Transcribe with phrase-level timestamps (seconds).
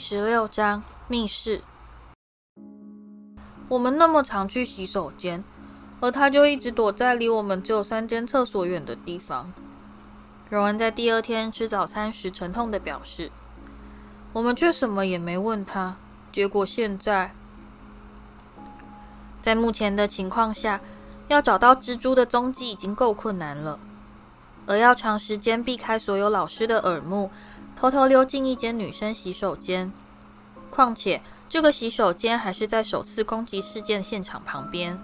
[0.00, 1.60] 十六章密室。
[3.68, 5.44] 我们那么常去洗手间，
[6.00, 9.52] 而他就一直躲在离我们只有三间厕所远的地方。
[10.48, 13.30] 荣恩在第二天吃早餐时沉痛地表示
[14.32, 15.96] ：“我们却什么也没问他。
[16.32, 17.34] 结果现在，
[19.42, 20.80] 在目前的情况下，
[21.28, 23.78] 要找到蜘蛛的踪迹已经够困难了，
[24.64, 27.30] 而要长时间避开所有老师的耳目。”
[27.80, 29.90] 偷偷溜进一间女生洗手间，
[30.68, 35.00] 况且这个洗手间还是在首次攻击事件现场旁边，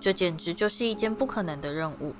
[0.00, 2.14] 这简直就是一件不可能的任务。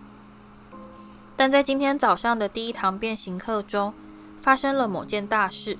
[1.34, 3.94] 但在今天早上的第一堂变形课中，
[4.38, 5.78] 发生了某件大事，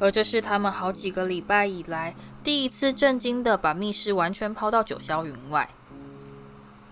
[0.00, 5.70] 而这是他们好几个礼拜以来第一次震惊地把密室完全抛到九霄云外。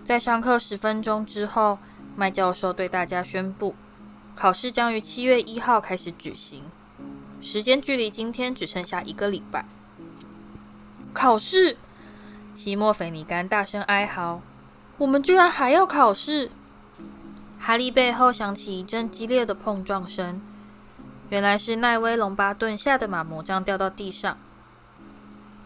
[0.05, 1.81] 在上课十分钟之后，
[2.15, 3.75] 麦教授对大家宣布。
[4.35, 6.65] 考试将于七月一号开始举行，
[7.41, 9.65] 时间距离今天只剩下一个礼拜。
[11.13, 11.77] 考试！
[12.55, 14.41] 西莫·菲尼甘大声哀嚎
[14.99, 16.51] ：“我们居然还要考试！”
[17.59, 20.41] 哈利背后响起一阵激烈的碰撞声，
[21.31, 24.37] 原来是奈威·龙巴顿吓得把魔杖掉到地上，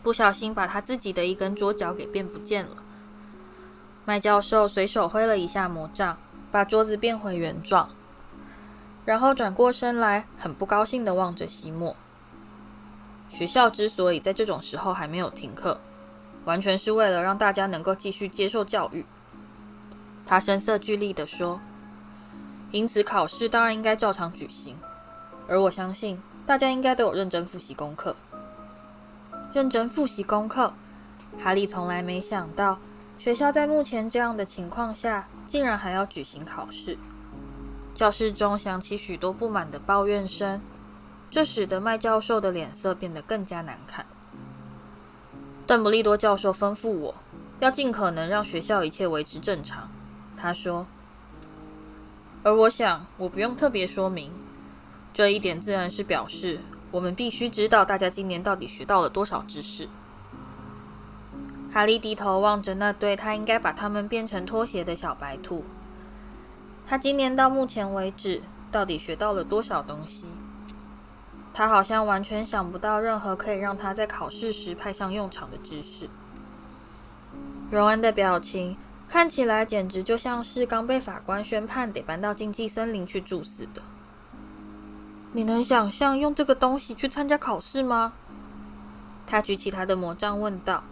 [0.03, 2.83] 不小心把他自己的一根桌角给变不见了。
[4.05, 6.19] 麦教授随手挥了一下魔杖，
[6.53, 7.91] 把桌子变回原状。
[9.07, 11.97] 然后转过身来，很不高兴地望着西莫。
[13.31, 15.81] 学校之所以在这种时候还没有停课，
[16.45, 19.07] 完全是为了让大家能够继续接受教育。
[20.27, 21.61] 他声色俱厉地说
[22.73, 24.77] ：“因此，考试当然应该照常举行。
[25.49, 28.17] 而我相信，大家应该都有认真复习功课。
[29.53, 30.75] 认真复习功课。”
[31.39, 32.79] 哈利从来没想到，
[33.19, 36.99] 学校在目前这样的情况下，竟然还要举行考试。
[37.97, 40.61] 教室中响起许多不满的抱怨声，
[41.31, 44.05] 这使得麦教授的脸色变得更加难看。
[45.67, 47.15] 邓布利多教授吩咐我
[47.59, 49.89] 要尽可能让学校一切维持正常，
[50.37, 50.87] 他说。
[52.43, 54.31] 而我想，我不用特别说明，
[55.15, 59.89] 这一点自然是表示我们必须知道大家今年到底学到了多少知识。
[61.73, 65.65] 哈利低头望着那对他应该把他们变成拖鞋的小白兔。
[66.89, 70.27] 他今年到目前为止到底学到了多少东西？
[71.53, 76.09] 他好像完全想不到任何可以让他在考试时派上用场的知识。
[77.71, 78.77] 荣恩的表情
[79.09, 83.83] 看起来简直就像是刚被法官宣判得搬到禁忌森林去住似的。
[85.33, 88.13] 你能想象用这个东西去参加考试吗？
[89.27, 90.85] 他举起他的魔杖问道。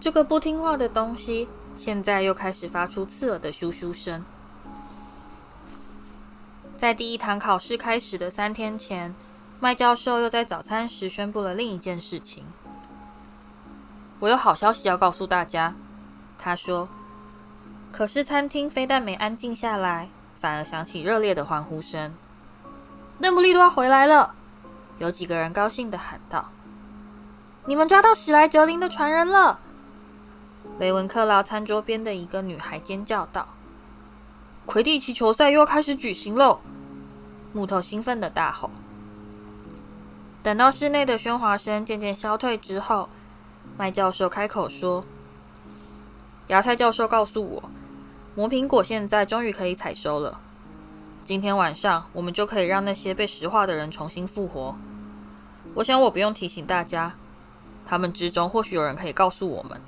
[0.00, 4.24] 这个不听话的东西现在又开始发出刺耳的咻咻声。
[6.82, 9.14] 在第一堂考试开始的三天前，
[9.60, 12.44] 麦教授又在早餐时宣布了另一件事情。
[14.18, 15.76] 我有好消息要告诉大家，
[16.36, 16.88] 他说。
[17.92, 22.12] 可是餐厅非但没安静下来，反而响起热烈的欢呼声。
[23.20, 24.34] 邓布利多回来了！
[24.98, 26.48] 有几个人高兴地喊道
[27.66, 29.60] ：“你们抓到史莱哲林的传人了！”
[30.80, 33.46] 雷文克劳餐桌边的一个女孩尖叫道。
[34.64, 36.60] 魁地奇球赛又要开始举行喽！
[37.52, 38.70] 木头兴奋地大吼。
[40.42, 43.08] 等到室内的喧哗声渐渐消退之后，
[43.76, 45.04] 麦教授开口说
[46.46, 47.70] ：“芽菜教授告诉我，
[48.36, 50.40] 魔苹果现在终于可以采收了。
[51.24, 54.76] 今天晚上，我们就可以让那些被石化的人重新复活。
[55.74, 57.14] 我想我不用提醒大家，
[57.84, 59.80] 他们之中或许有人可以告诉我们，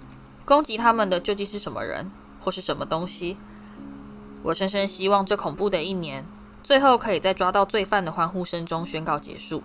[0.45, 2.11] 攻击他们的究竟是什么人，
[2.41, 3.37] 或是什么东西。”
[4.45, 6.27] 我深深希望这恐怖的一年
[6.63, 9.63] 最后可以在抓到罪犯的欢呼声中宣告结束。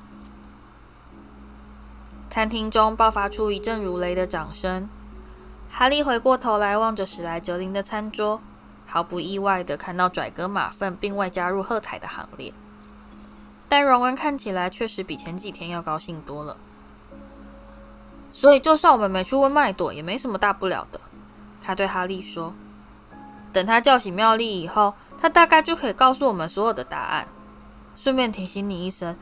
[2.29, 4.87] 餐厅中爆发出一阵如雷的掌声。
[5.69, 8.41] 哈利回过头来望着史莱哲林的餐桌，
[8.87, 12.53] 毫不意外地看到拽哥马粪并未加入喝彩的行列。
[13.67, 16.55] 但荣恩看起来确实比前几天要高兴多了。
[18.31, 21.01] 所以，就算我们没去问麦朵，也没什么大不了的。
[21.61, 22.53] 他对哈利说。
[23.51, 27.27] 等他叫醒妙丽以后，他大概就可以告诉我们所有的答案。
[27.95, 29.17] 顺便提醒你一声，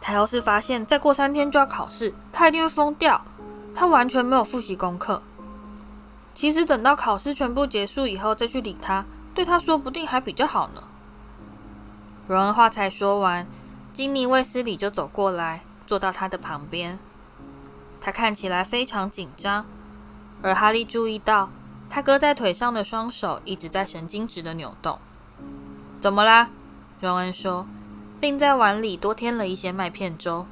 [0.00, 3.22] 他要是发现再过三天就要考试，他一定会疯掉。
[3.74, 5.22] 他完全没有复习功课。
[6.34, 10.82] 其实等到考试全部结束以后再去理他，对他说不定还比较好呢。
[12.26, 13.46] 荣恩话才说完，
[13.92, 16.98] 金妮卫斯理就走过来，坐到他的旁边。
[18.00, 19.66] 他看起来非常紧张，
[20.42, 21.50] 而哈利注意到。
[21.88, 24.98] 他搁在腿上的双手一直在神经质的扭动。
[26.00, 26.50] 怎么啦？
[27.00, 27.66] 荣恩说，
[28.20, 30.46] 并在碗里多添了一些麦片粥。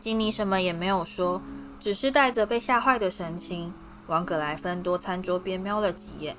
[0.00, 1.42] 金妮什么也没有说，
[1.78, 3.72] 只是带着被吓坏的神情
[4.06, 6.36] 往葛莱芬多餐桌边瞄了几眼。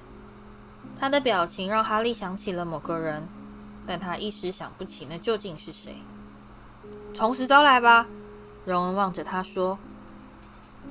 [0.99, 3.27] 他的表情让哈利想起了某个人，
[3.85, 5.97] 但他一时想不起那究竟是谁。
[7.13, 8.07] 从实招来吧，
[8.65, 9.77] 荣恩望着他说。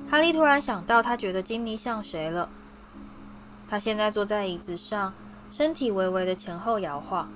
[0.09, 2.49] 哈利突然想到，他觉得金妮像谁了。
[3.69, 5.13] 他现在坐在椅子上，
[5.51, 7.29] 身体微微的前后摇晃，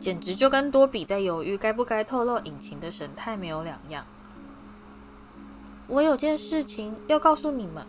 [0.00, 4.04] 简直就跟多比在犹豫该不该透露隐情的神态没有两样。
[5.86, 7.86] 我有件事情要告诉你们，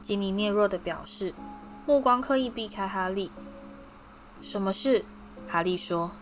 [0.00, 1.34] 金妮囁弱的表示，
[1.84, 3.30] 目光刻意避开哈利。
[4.40, 5.04] 什么事？
[5.48, 6.12] 哈利说。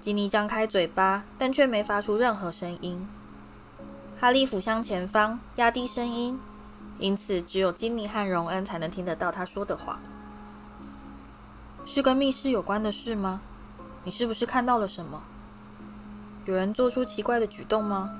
[0.00, 3.06] 金妮张开嘴巴，但却没发出任何声音。
[4.20, 6.38] 哈利俯向前方，压低声音，
[6.98, 9.98] 因此只有金妮和荣恩才能听得到他说的话。
[11.86, 13.40] 是跟密室有关的事吗？
[14.04, 15.22] 你是不是看到了什么？
[16.44, 18.10] 有人做出奇怪的举动吗？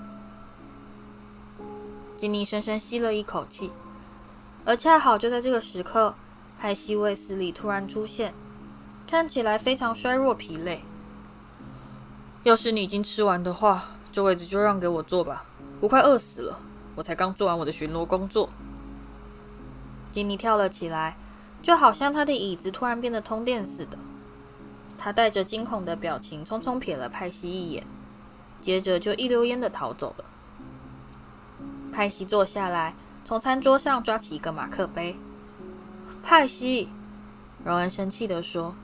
[2.16, 3.70] 金妮深深吸了一口气，
[4.64, 6.14] 而恰好就在这个时刻，
[6.58, 8.32] 派西卫斯理突然出现，
[9.06, 10.82] 看起来非常衰弱疲累。
[12.44, 15.44] 要是你已经吃完的话，这位置就让给我坐吧。
[15.80, 16.58] 我快饿死了，
[16.94, 18.50] 我才刚做完我的巡逻工作。
[20.12, 21.16] 金妮跳了起来，
[21.62, 23.96] 就好像他的椅子突然变得通电似的。
[24.98, 27.86] 他带着惊恐的表情，匆匆瞥了派西一眼，
[28.60, 30.24] 接着就一溜烟的逃走了。
[31.90, 32.94] 派西坐下来，
[33.24, 35.16] 从餐桌上抓起一个马克杯。
[36.22, 36.90] 派西，
[37.64, 38.74] 荣恩生气地说：“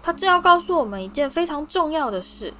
[0.00, 2.54] 他正要告诉我们一件非常重要的事。”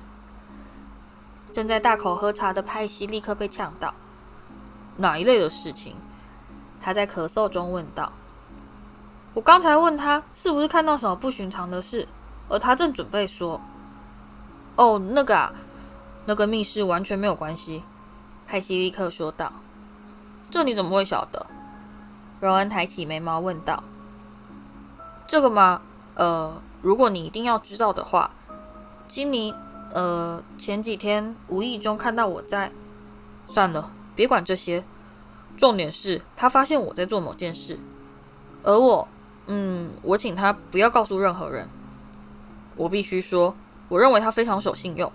[1.52, 3.94] 正在大口喝茶的派西立刻被呛到。
[4.97, 5.94] 哪一类的事情？
[6.81, 8.12] 他在咳嗽中问道。
[9.35, 12.08] 我刚才问他是不是看到什么不寻常的事，
[12.49, 13.61] 而他正准备说
[14.76, 15.52] ：“哦，那个啊，
[16.26, 17.82] 那个密室完全没有关系。”
[18.47, 19.52] 派西立刻说道。
[20.50, 21.47] 这你怎么会晓得？
[22.41, 23.82] 荣恩抬起眉毛问道。
[25.26, 25.81] 这个吗？
[26.17, 28.31] 呃，如果你一定要知道的话，
[29.06, 29.55] 金妮。
[29.93, 32.73] 呃，前几天无意中看到我在……
[33.49, 34.85] 算了，别管这些。
[35.57, 37.79] 重点是他发现我在做某件事，
[38.63, 39.09] 而我……
[39.47, 41.69] 嗯，我请他不要告诉任何人。
[42.77, 43.57] 我必须说，
[43.89, 45.11] 我认为他非常守信用。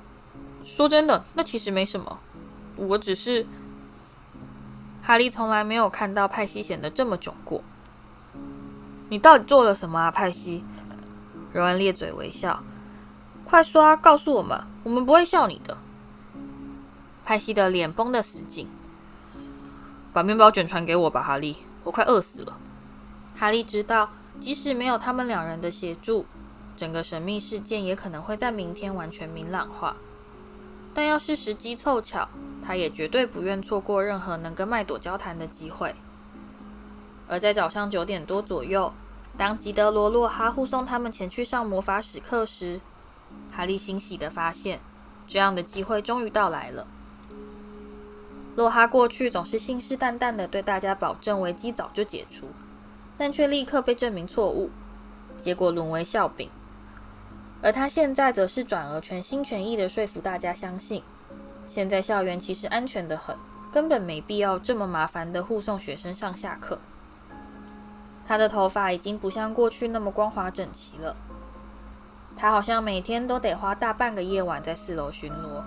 [0.63, 2.19] 说真的，那其实没什么。
[2.75, 3.47] 我只是……
[5.01, 7.63] 哈利从来没有看到派西显得这么窘过。
[9.09, 10.63] 你到底做了什么啊，派西？
[11.53, 12.61] 荣恩咧嘴微笑。
[13.45, 15.77] 快说啊，告诉我们，我们不会笑你的。
[17.23, 18.67] 派西的脸绷得死紧，
[20.11, 22.57] 把面包卷传给我吧，哈利，我快饿死了。
[23.35, 24.09] 哈利知道，
[24.39, 26.25] 即使没有他们两人的协助，
[26.75, 29.95] 整个神秘事件也可能会在明天完全明朗化。
[30.93, 32.27] 但要是时机凑巧，
[32.65, 35.93] 他也绝对不愿错过任何能跟麦朵交谈的机会。
[37.27, 38.93] 而在早上九点多左右，
[39.37, 42.79] 当吉德罗、洛哈护送他们前去上魔法史课时，
[43.55, 44.81] 哈利欣喜地发现，
[45.25, 46.85] 这样的机会终于到来了。
[48.57, 52.47] 洛哈过去总是信誓旦旦地对大家保证危机早就解除，
[53.17, 54.69] 但却立刻被证明错误，
[55.39, 56.49] 结果沦为笑柄。
[57.61, 61.01] 而他现在则是转而全心全意地说服大家相信，
[61.67, 63.35] 现在校园其实安全得很，
[63.71, 66.79] 根本没必要这么麻烦地护送学生上下课。
[68.27, 71.15] 他的头发已经不像过去那么光滑整齐了。
[72.37, 75.63] 他好像每天都得花大半个夜晚在四楼巡逻。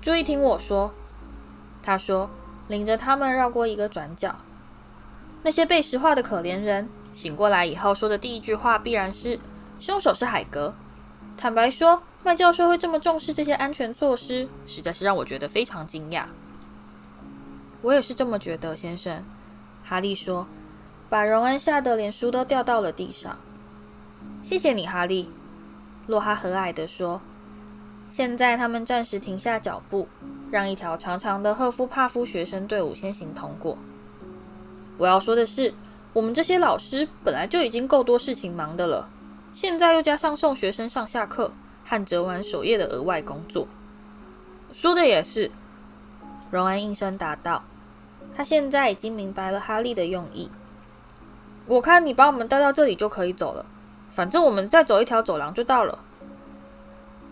[0.00, 0.92] 注意听我说，
[1.82, 2.30] 他说，
[2.68, 4.36] 领着他们绕过一个转角。
[5.42, 9.38] 那些被石化的可怜人醒过来以后说的第一句话必然是
[9.78, 10.74] ：“凶手是海格。”
[11.36, 16.24] 坦白说，麦教授会这么重视这些安全措施，实在是让我觉得非常惊讶。
[17.82, 19.24] 我也是这么觉得，先生。
[19.84, 20.46] 哈利说，
[21.08, 23.38] 把荣恩吓得连书都掉到了地上。
[24.42, 25.30] 谢谢你，哈利。
[26.06, 27.20] 洛哈和蔼地说。
[28.08, 30.08] 现在他们暂时停下脚步，
[30.50, 33.76] 让一条长长的赫夫帕夫学生队伍先行通过。
[34.96, 35.74] 我要说的是，
[36.12, 39.10] 我们这些老师本来就已经够多事情忙的了，
[39.52, 41.52] 现在又加上送学生上下课
[41.84, 43.66] 和折完首页的额外工作。
[44.72, 45.50] 说的也是，
[46.50, 47.64] 荣恩应声答道。
[48.34, 50.50] 他现在已经明白了哈利的用意。
[51.66, 53.66] 我看你把我们带到这里就可以走了。
[54.16, 55.98] 反正我们再走一条走廊就到了。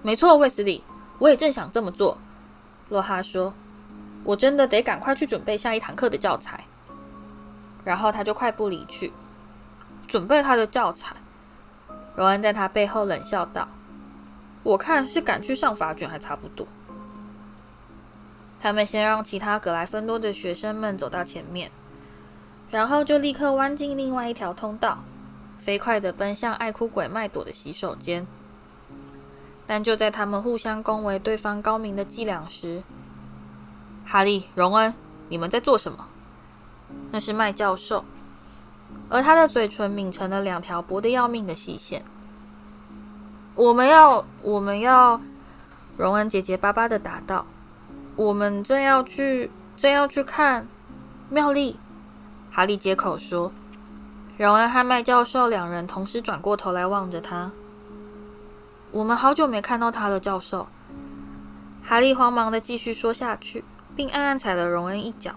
[0.02, 0.84] 没错，卫斯理，
[1.18, 2.18] 我也正想这么做。
[2.90, 3.54] 洛哈说
[4.22, 6.66] ：“我真的得赶快去准备下一堂课的教材。”
[7.84, 9.14] 然后他就快步离去，
[10.06, 11.16] 准备他的教材。
[12.16, 13.66] 荣恩在他背后冷笑道
[14.62, 16.66] ：“我看是赶去上法卷还差不多。”
[18.60, 21.70] 他们先让其他格莱芬多的学生们走到前面，
[22.70, 24.98] 然后就立刻弯进另外一条通道，
[25.58, 28.26] 飞快地奔向爱哭鬼麦朵的洗手间。
[29.66, 32.82] 但就在他们互相恭维对方高明的伎俩时，
[34.04, 34.92] 哈利、荣恩，
[35.28, 36.06] 你们在做什么？
[37.10, 38.04] 那是麦教授，
[39.08, 42.04] 而他的嘴唇抿成了两条薄得要命的细线。
[43.54, 45.20] 我们要，我们要，
[45.96, 47.46] 荣恩结结巴巴地答道。
[48.16, 50.68] 我们正要去，正要去看
[51.30, 51.76] 妙丽。
[52.50, 53.50] 哈利接口说
[54.36, 57.52] ：“荣恩和麦教授两人同时转过头来望着他。
[58.90, 60.66] 我们好久没看到他了，教授。”
[61.84, 63.62] 哈利慌忙地继续说下去，
[63.94, 65.32] 并暗暗踩了荣恩一脚。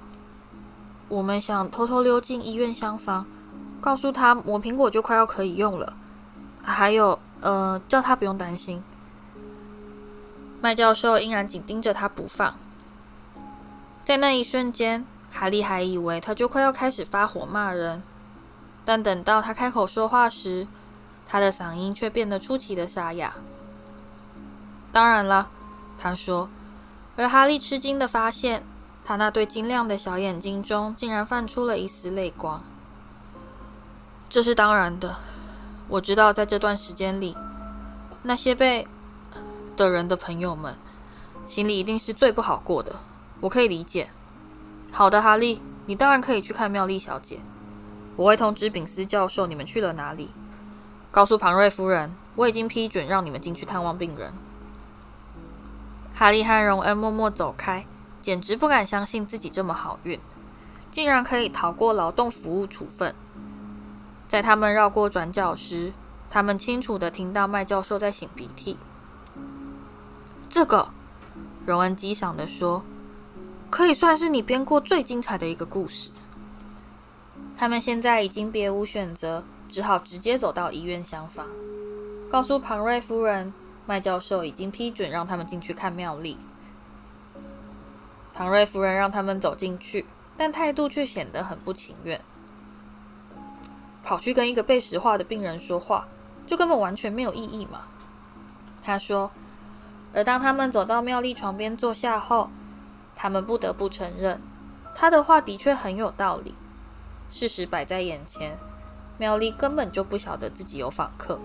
[1.10, 3.28] 我们想偷偷溜进医院厢房，
[3.82, 5.94] 告诉他魔苹果就快要可以用了。
[6.64, 8.82] 还有，呃，叫他不用担心。
[10.60, 12.56] 麦教授依然紧盯着他不放。
[14.04, 18.02] 在那一瞬间，哈利还以为他就快要开始发火骂人，
[18.88, 20.66] 但等到他开口说话时，
[21.28, 23.34] 他的嗓音却变得出奇的沙哑。
[24.94, 25.50] 当然了，
[26.00, 26.50] 他说，
[27.18, 28.64] 而哈利吃惊地发现，
[29.04, 32.64] 他那对晶亮的小眼睛中竟然泛出了一丝泪光。
[34.30, 35.18] 这是当然的，
[35.90, 37.36] 我知道在这段时间里，
[38.24, 38.88] 那些被
[39.76, 40.78] 的人的朋友们
[41.46, 42.96] 心里一定是最不好过的。
[43.42, 44.10] 我可以理解。
[44.94, 47.42] 好的，哈利，你当然可以去看妙丽小姐。
[48.18, 50.32] 我会通知炳斯教授你们去了哪里，
[51.12, 54.34] 告诉庞瑞夫人，我已经批准让你们进去探望病人。
[56.16, 57.86] 哈利和荣恩默默走开，
[58.22, 60.20] 简直不敢相信自己这么好运，
[60.90, 63.14] 竟然可以逃过劳动服务处分。
[64.28, 65.94] 在他们绕过转角时，
[66.32, 68.78] 他们清楚地听到麦教授在擤鼻涕。
[70.50, 70.90] 这个，
[71.68, 72.84] 荣恩激赏地说。
[73.70, 76.10] 可以算是你编过最精彩的一个故事。
[77.58, 81.48] 他们现在已经别无选择，只好直接走到医院厢房，
[82.30, 83.52] 告诉庞瑞夫人，
[83.88, 86.38] 麦教授已经批准让他们进去看妙丽。
[88.36, 90.06] 庞瑞夫人让他们走进去，
[90.38, 92.22] 但态度却显得很不情愿。
[94.04, 96.08] 跑去跟一个被石化的病人说话，
[96.46, 97.82] 就根本完全没有意义嘛。
[98.84, 99.32] 他说。
[100.14, 102.50] 而当他们走到妙丽床边坐下后，
[103.16, 104.42] 他们不得不承认，
[104.96, 106.56] 他的话的确很有道理。
[107.30, 108.58] 事实摆在眼前，
[109.18, 111.40] 妙丽根本就不晓得自己有访客。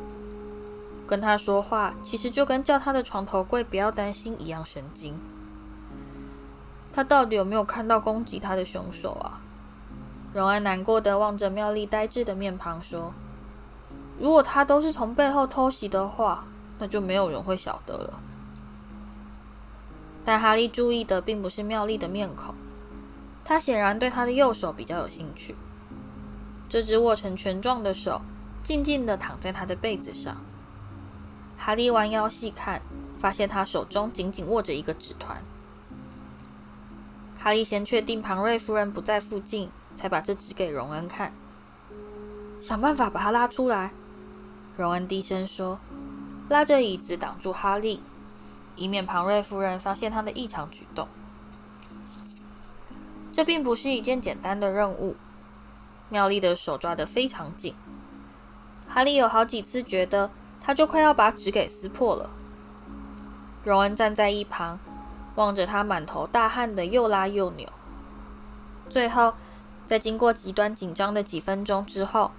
[1.07, 5.19] 跟他说话，其实就跟叫他的床头柜不要担心一样神经。
[6.93, 9.41] 他到底有没有看到攻击他的凶手啊？
[10.33, 13.13] 荣安难过的望着妙丽呆滞的面庞说
[14.19, 16.45] ：“如果他都是从背后偷袭的话，
[16.79, 18.21] 那就没有人会晓得了。”
[20.25, 22.55] 但哈利注意的并不是妙丽的面孔，
[23.45, 25.55] 他显然对她的右手比较有兴趣。
[26.73, 28.23] 这只握成拳状的手
[28.63, 30.39] 静静地躺在他的被子上。
[31.59, 32.81] 哈利弯腰细看，
[33.19, 35.43] 发现他手中紧紧握着一个纸团。
[37.39, 41.35] 哈利先确定庞瑞夫人不在附近，才把这纸给荣恩看。
[42.63, 43.93] 想办法把他拉出来，
[44.79, 45.79] 荣恩低声说，
[46.49, 48.01] 拉着椅子挡住哈利。
[48.77, 51.07] 以免庞瑞夫人发现他的异常举动。
[53.31, 55.17] 这并不是一件简单的任务。
[56.13, 57.75] 妙丽的手抓得非常紧，
[58.87, 62.29] 哈利有好几次觉得他就快要把纸给撕破了。
[63.65, 64.79] 荣恩站在一旁，
[65.37, 67.67] 望着他满头大汗的又拉又扭。
[68.91, 69.33] 最后，
[69.87, 72.31] 在经过极端紧张的几分钟之后，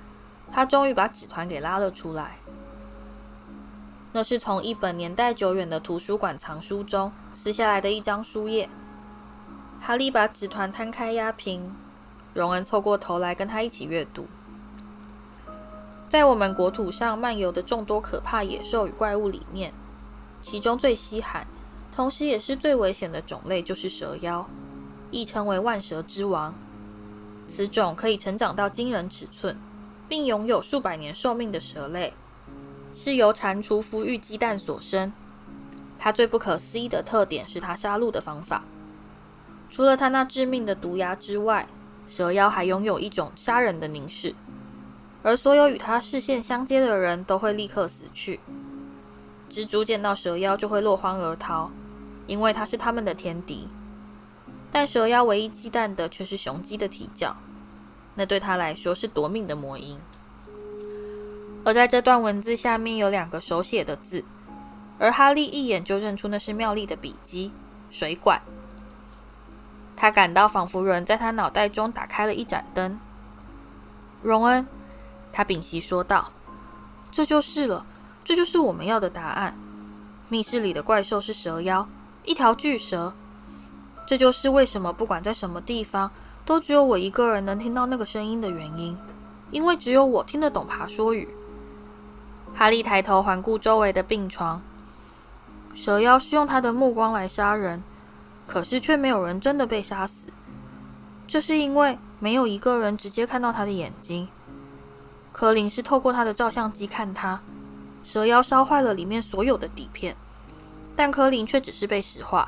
[0.52, 2.38] 他终于把纸团给拉了出来。
[4.12, 8.70] 那是从一本年代久远的图书馆藏书中撕下来的一张书页。
[9.82, 11.76] 哈利把纸团摊开压平，
[12.34, 14.26] 荣恩凑过头来跟他一起阅读。
[16.10, 19.74] 在我们国土上漫游的众多可怕野兽与怪物里面，
[20.42, 21.48] 其中最稀罕，
[21.96, 24.48] 同时也是最危险的种类就是蛇妖，
[25.10, 26.54] 亦称为万蛇之王。
[27.48, 29.58] 此种可以成长到惊人尺寸，
[30.08, 32.14] 并拥有数百年寿命的蛇类。
[32.94, 35.12] 是由蟾蜍孵育鸡蛋所生。
[35.98, 38.64] 它最不可思议的特点是它杀戮的方法。
[39.70, 41.68] 除了它那致命的毒牙之外，
[42.08, 44.36] 蛇妖还拥有一种杀人的凝视，
[45.24, 48.40] 而所有与他视线相接的人都会立刻死去。
[49.50, 51.70] 蜘蛛见到蛇妖就会落荒而逃，
[52.28, 53.68] 因为它是他们的天敌。
[54.72, 57.36] 但蛇妖唯一忌惮的却是雄鸡的啼叫，
[58.16, 60.00] 那对它来说是夺命的魔音。
[61.64, 64.26] 而在这段文字下面有两个手写的字，
[65.00, 67.52] 而哈利一眼就认出那是妙丽的笔迹——
[67.90, 68.42] 水管。
[69.96, 73.00] 他感到仿佛有人在他脑袋中打开了一盏灯。
[74.22, 74.68] 荣恩，
[75.32, 76.32] 他屏息说道
[77.12, 77.86] ：“这就是了，
[78.24, 79.58] 这就是我们要的答案。
[80.30, 81.88] 密室里的怪兽是蛇妖，
[82.24, 83.14] 一条巨蛇。
[84.06, 86.12] 这就是为什么不管在什么地方，
[86.46, 88.98] 都只有我一个人能听到那个声音的原因，
[89.52, 91.30] 因为只有我听得懂爬说语。”
[92.56, 94.62] 哈利抬头环顾周围的病床，
[95.74, 97.84] 蛇妖是用他的目光来杀人，
[98.54, 100.28] 可是却没有人真的被杀死。
[101.28, 104.28] 这是因为没有一个人直接看到他的眼睛。
[105.32, 107.42] 柯林是透过他的照相机看他，
[108.04, 110.16] 蛇妖烧坏了里面所有的底片，
[110.96, 112.48] 但柯林却只是被石化。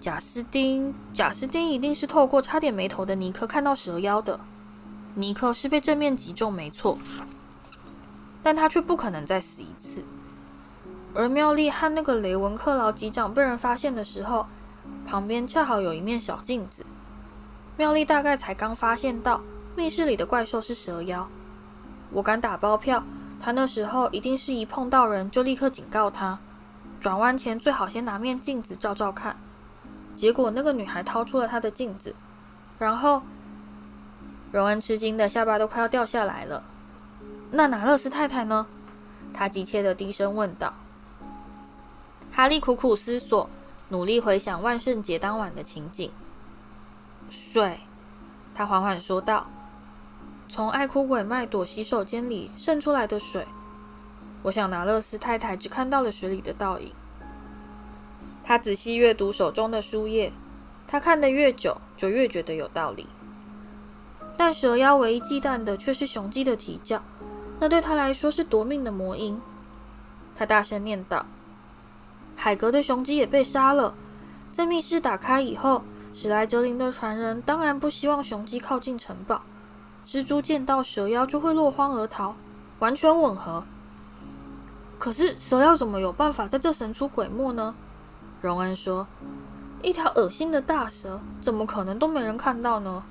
[0.00, 4.40] 贾斯汀，贾斯汀一定是透过差点没头的尼克看到蛇妖的。
[5.14, 6.98] 尼克是被正面击中，没错。
[8.42, 10.02] 但他却不可能再死一次。
[11.14, 14.46] 而妙丽和那个雷文克劳机长被人发现的时候，
[15.06, 16.84] 旁边恰好有一面小镜子。
[17.76, 19.40] 妙丽大概才刚发现到
[19.76, 21.28] 密室里的怪兽是蛇妖。
[22.10, 23.02] 我敢打包票，
[23.40, 26.38] 他那时候一定是一碰到人就立刻警告他，
[27.00, 29.36] 转弯前最好先拿面镜子照照看。
[30.16, 32.14] 结果那个女孩掏出了她的镜子，
[32.78, 33.22] 然后，
[34.52, 36.62] 荣恩吃惊的下巴都快要掉下来了。
[37.50, 38.66] 那拿勒斯太太呢？
[39.32, 40.74] 他急切的低声问道。
[42.32, 43.48] 哈利苦苦思索，
[43.90, 46.10] 努力回想万圣节当晚的情景。
[47.28, 47.80] 水，
[48.54, 49.46] 他缓缓说道
[50.48, 53.46] ：“从爱哭鬼麦朵洗手间里渗出来的水。
[54.42, 56.92] 我想拿勒斯太太只看到了水里的倒影。”
[58.42, 60.32] 他仔细阅读手中的书页，
[60.88, 63.06] 他看得越久，就越觉得有道理。
[64.36, 67.02] 但蛇妖唯一忌惮的却是雄鸡的啼叫。
[67.58, 69.40] 那对他来说是夺命的魔音。
[70.34, 71.26] 他大声念道
[72.42, 73.92] ：“海格的雄鸡也被杀了。
[74.50, 75.82] 在密室打开以后，
[76.14, 79.42] 史莱哲林的传人当然不希望雄鸡靠近城堡。
[80.06, 82.34] 蜘蛛见到蛇妖就会落荒而逃，
[82.78, 83.62] 完全吻合。
[84.98, 87.74] 可是蛇妖怎么有办法在这神出鬼没呢？”
[88.40, 89.06] 荣恩说
[89.84, 93.04] ：“一条恶心的大蛇，怎么可能都没人看到呢？”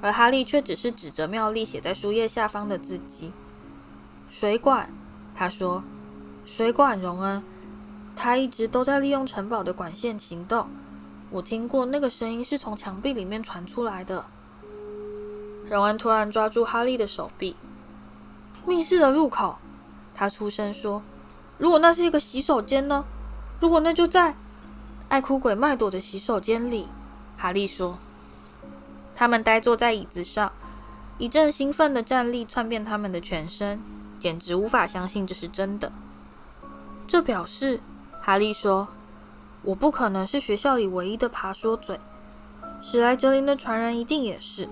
[0.00, 3.32] 而哈利却只是指着妙丽写在书页下方的字迹。
[4.30, 4.88] 水管，
[5.34, 5.82] 他说
[6.46, 7.42] ：“水管，荣恩，
[8.14, 10.68] 他一直都在利用城堡的管线行动。
[11.30, 14.24] 我听过那个声音是从墙壁里面传出来的。”
[15.70, 17.56] 荣恩突然抓住哈利的手臂。
[18.66, 19.56] 密室的入口，
[20.14, 21.02] 他出声说
[21.58, 23.04] ：“如果那是一个洗手间呢？
[23.60, 24.34] 如果那就在
[25.08, 26.88] 爱哭鬼麦朵的洗手间里。”
[27.36, 27.98] 哈利说。
[29.14, 30.52] 他们呆坐在椅子上，
[31.18, 33.80] 一阵兴奋的战栗窜遍他们的全身，
[34.18, 35.92] 简直无法相信这是真的。
[37.06, 37.80] 这表示，
[38.24, 38.86] 哈利说
[39.62, 41.98] ：“我不可能是学校里唯一的爬说嘴，
[42.80, 44.68] 史莱哲林的传人一定也是，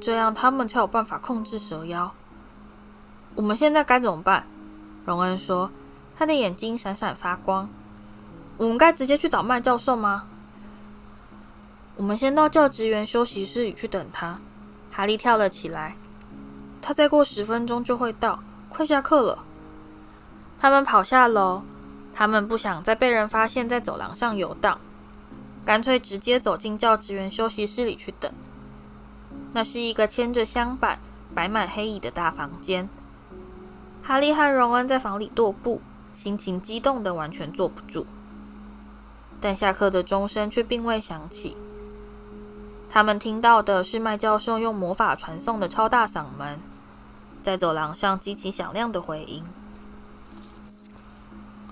[0.00, 2.12] 这样他们才有办法控制蛇妖。”
[3.36, 4.44] 我们现在该怎么办？
[5.06, 5.70] 荣恩说，
[6.18, 7.68] 他的眼睛闪闪发光。
[8.56, 10.24] 我们该直接去找麦教授吗？
[11.96, 14.40] 我们先到教职员休息室里去等他。
[14.90, 15.94] 哈利跳了起来，
[16.82, 19.44] 他再过十分钟就会到，快下课了。
[20.58, 21.62] 他们跑下楼，
[22.14, 24.78] 他们不想再被人发现，在走廊上游荡，
[25.64, 28.30] 干脆直接走进教职员休息室里去等。
[29.52, 30.98] 那是一个牵着香板、
[31.34, 32.88] 摆满黑椅的大房间。
[34.02, 35.80] 哈利和荣恩在房里踱步，
[36.14, 38.06] 心情激动得完全坐不住。
[39.40, 41.56] 但下课的钟声却并未响起。
[42.90, 46.60] 他们听到的是麦教授用魔法传送的超大嗓门，
[47.42, 49.44] 在走廊上激起响亮的回音。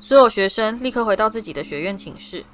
[0.00, 2.44] 所有学生立刻回到自己的学院寝室，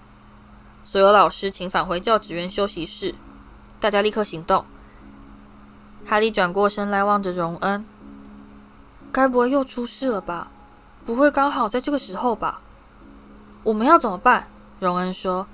[0.84, 3.14] 所有老师请返回教职员休息室。
[3.80, 4.64] 大家立刻行动。
[6.06, 7.84] 哈利转过身来望着荣恩，
[9.12, 10.50] 该不会又出事了吧？
[11.04, 12.60] 不会刚好在这个时候吧？
[13.62, 14.48] 我们要怎么办？
[14.80, 15.46] 荣恩说，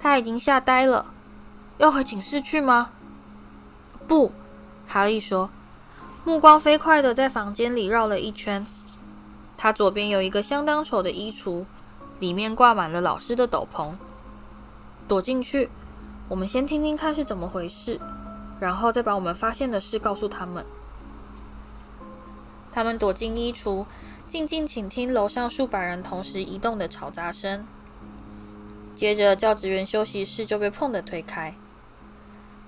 [0.00, 1.06] 他已经吓呆了。
[1.78, 2.90] 要回寝室去吗？
[4.06, 4.32] 不，
[4.86, 5.50] 哈利说，
[6.24, 8.66] 目光飞快地在房间里绕了一圈。
[9.56, 11.64] 他左边有一个相当丑的衣橱，
[12.20, 13.92] 里面挂满了老师的斗篷。
[15.06, 15.70] 躲进去，
[16.28, 18.00] 我们先听听看是怎么回事，
[18.60, 20.64] 然后再把我们发现的事告诉他们。
[22.72, 23.86] 他们躲进衣橱，
[24.26, 27.66] 静静倾听楼上数百人同时移动的嘈杂声。
[28.94, 31.54] 接着，教职员休息室就被砰的推开。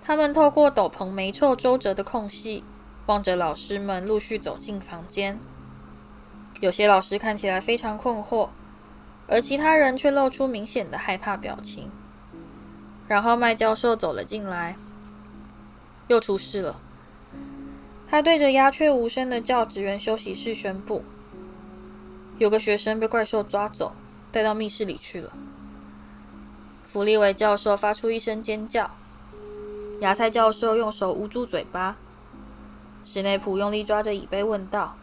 [0.02, 2.62] 他们透过斗篷霉臭周折的空隙，
[3.06, 5.40] 望着老师们陆续走进房间。
[6.60, 8.48] 有些老师看起来非常困惑，
[9.26, 11.90] 而其他人却露出明显的害怕表情。
[13.06, 14.76] 然后麦教授走了进来，
[16.08, 16.80] 又出事了。
[18.08, 21.04] 他对着鸦雀无声的教职员休息室宣布
[22.38, 23.94] ：“有个学生被怪兽抓走，
[24.32, 25.32] 带到密室里去了。”
[26.86, 28.90] 弗利维教授发出一声尖叫，
[30.00, 31.96] 芽菜教授用手捂住嘴巴。
[33.04, 34.96] 史内普用力抓着椅背问道：“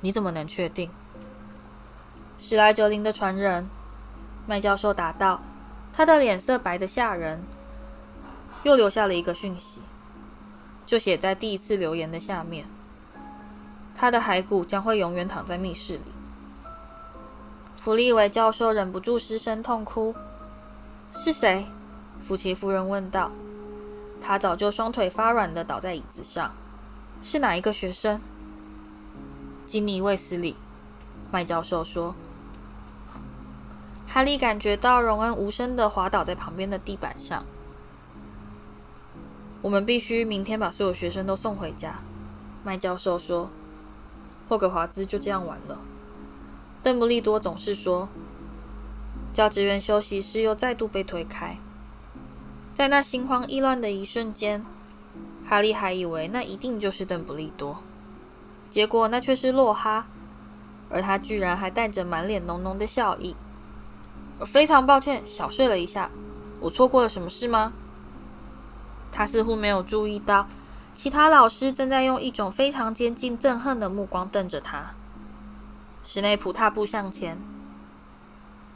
[0.00, 0.90] 你怎么能确定？”
[2.38, 3.68] 史莱哲林的传人，
[4.46, 5.40] 麦教授答道，
[5.92, 7.42] 他的脸色白得吓人，
[8.62, 9.80] 又留下了一个讯息。
[10.86, 12.66] 就写在第一次留言的下面。
[13.96, 16.04] 他的骸骨将会永远躺在密室里。
[17.76, 20.14] 弗利维教授忍不住失声痛哭。
[21.12, 21.66] 是谁？
[22.20, 23.30] 福奇夫人问道。
[24.20, 26.52] 他早就双腿发软地倒在椅子上。
[27.22, 28.20] 是哪一个学生？
[29.68, 30.56] 金尼·卫斯理。
[31.30, 32.14] 麦教授说。
[34.06, 37.44] 哈利感觉到荣恩无声的滑倒在旁边的地板上。
[39.60, 41.96] 我们必须明天把所有学生都送回家，
[42.64, 43.50] 麦教授说。
[44.48, 45.78] 霍格华兹就这样完了。
[46.82, 48.08] 邓布利多总是说。
[49.34, 51.58] 教职员休息室又再度被推开，
[52.74, 54.64] 在那心慌意乱的一瞬间，
[55.46, 57.82] 哈利还以为那一定就是邓布利多，
[58.70, 60.06] 结果那却是洛哈，
[60.90, 63.34] 而他居然还带着满脸浓浓的笑意。
[64.46, 66.10] 非常抱歉，小睡了一下，
[66.60, 67.72] 我错过了什么事吗？
[69.10, 70.46] 他似乎没有注意到，
[70.94, 74.94] 其他老师正在用一种非常接近憎恨的目光瞪着他。
[76.04, 77.38] 史内普踏步向前，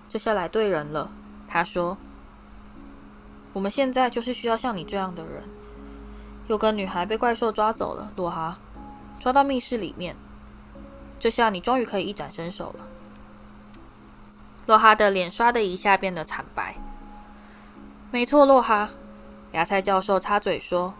[0.08, 1.10] 这下来对人了。
[1.46, 1.98] 他说
[3.52, 5.44] ：“我们现在就是需要像你这样的人。
[6.48, 8.58] 有个女孩被怪兽抓走了，洛哈，
[9.22, 10.16] 抓到密室里面。
[11.20, 12.88] 这下你终于可以一展身手了。”
[14.66, 16.74] 洛哈的脸刷的一下变得惨白。
[18.10, 18.90] 没错，洛哈。
[19.52, 20.92] 芽菜教授插嘴说：“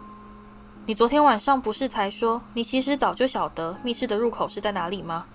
[0.87, 5.27] 你昨天晚上不是才说你其实早就晓得密室的入口是在哪里吗？”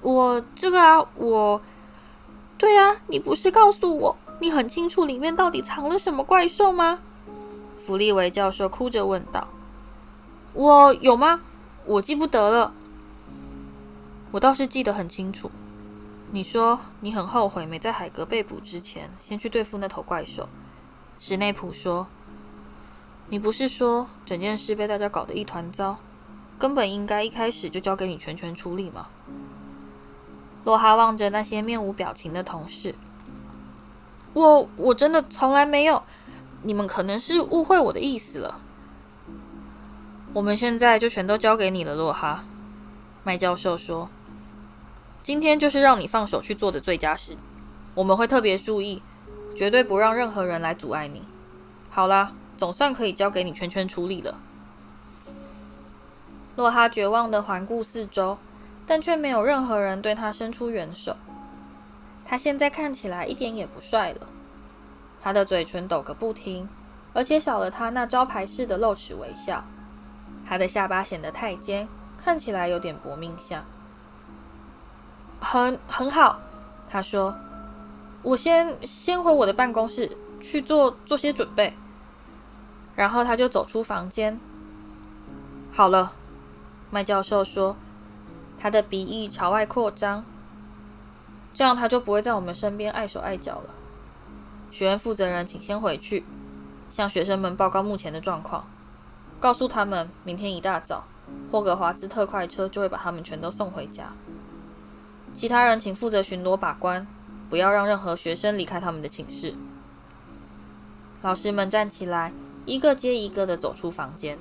[0.00, 1.60] 我这个啊，我，
[2.56, 7.00] 对啊，你不是告诉我你很清楚里面到底藏了什么怪兽吗？
[7.84, 9.48] 弗利维教授哭着问道
[10.52, 11.40] ：“我有吗？
[11.86, 12.72] 我记不得了。
[14.32, 15.50] 我倒是记得很清楚。
[16.32, 20.48] 你说你很后悔没在海格被捕之前先去对付那头怪兽。”
[21.20, 22.08] 史内普说
[23.30, 25.98] ：“你不是说整件事被大家搞得一团糟，
[26.58, 29.06] 根本应该一开始就交给你全权处理吗？”
[30.64, 32.94] 洛哈望着那些面无表情的同事
[34.34, 36.02] ：“我我真的从来没有，
[36.62, 38.60] 你们可能是误会我的意思了。
[40.34, 42.44] 我们现在就全都交给你了，洛哈。”
[43.24, 44.10] 麦教授说
[45.24, 47.38] ：“今天就是让你放手去做的最佳时，
[47.94, 49.00] 我们会特别注意。”
[49.56, 51.22] 绝对不让任何人来阻碍你。
[51.88, 54.36] 好啦，总算可以交给你全权处理了。
[56.56, 58.36] 洛哈绝望地环顾四周，
[58.84, 61.16] 但却没有任何人对他伸出援手。
[62.24, 64.26] 他现在看起来一点也不帅了，
[65.22, 66.68] 他的嘴唇抖个不停，
[67.12, 69.64] 而且少了他那招牌式的露齿微笑。
[70.46, 71.88] 他的下巴显得太尖，
[72.22, 73.64] 看起来有点搏命相。
[75.40, 76.40] 很很好，
[76.88, 77.36] 他说。
[78.22, 81.74] 我先先回我的办公室去做做些准备，
[82.96, 84.40] 然后他就走出房间。
[85.70, 86.14] 好了，
[86.90, 87.76] 麦教授说，
[88.58, 90.24] 他的鼻翼朝外扩张，
[91.52, 93.74] 这样他就不会在我们身边碍手碍脚了。
[94.70, 96.24] 学院负责人，请先回去，
[96.90, 98.64] 向学生们报告目前的状况，
[99.44, 101.04] 告诉他们明天一大早，
[101.52, 104.10] 霍格华兹特快车就会把他们全都送回家。
[105.34, 107.06] 其他人请负责巡逻把关。
[107.50, 109.54] 不要让任何学生离开他们的寝室。
[111.20, 112.32] 老师们站起来，
[112.64, 114.38] 一个接一个的走出房间。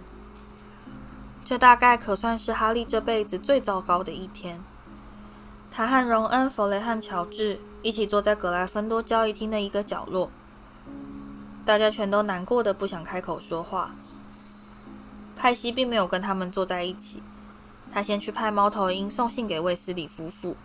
[1.43, 4.63] 这大概可算是哈利这辈子最糟糕的一天。
[5.69, 10.31] 他和荣恩、弗雷和乔治一起坐在格莱芬多交易厅的一个角落，
[11.65, 13.91] 大家全都难过的不想开口说话。
[15.43, 17.21] 派西并没有跟他们坐在一起，
[17.91, 20.55] 他先去派猫头鹰送信给卫斯理夫妇。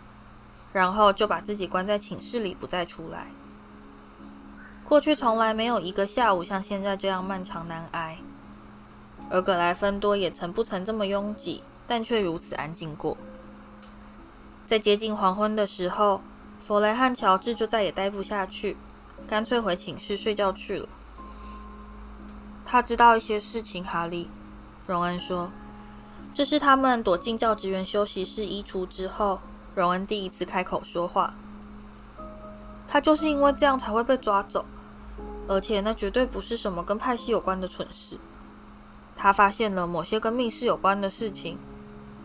[0.71, 3.27] 然后就把自己关在寝室里，不再出来。
[4.85, 8.19] 过去从来没有一个下午像现在这样漫长难挨，
[9.29, 13.17] 而格莱芬多也曾不曾这么拥挤，但却如此安静过。
[14.65, 16.21] 在接近黄昏的时候，
[16.65, 18.77] 弗雷和乔治就再也待不下去，
[19.27, 20.87] 干脆回寝室睡觉去了。
[22.63, 24.29] 他知道一些事情，哈利，
[24.89, 25.51] 荣恩说，
[26.33, 29.39] 这是他们躲进教职员休息室衣橱之后。
[29.75, 31.31] 荣恩第一次开口说话，
[32.87, 34.65] 他就是因为这样才会被抓走。
[35.47, 38.17] 而且那绝对不是什么跟派系有关的蠢事。
[39.15, 41.59] 他发现了某些跟密室有关的事情，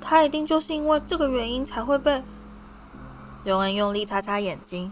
[0.01, 2.23] 他一定就是因为这个原因才会被。
[3.45, 4.91] 荣恩用力擦擦眼睛。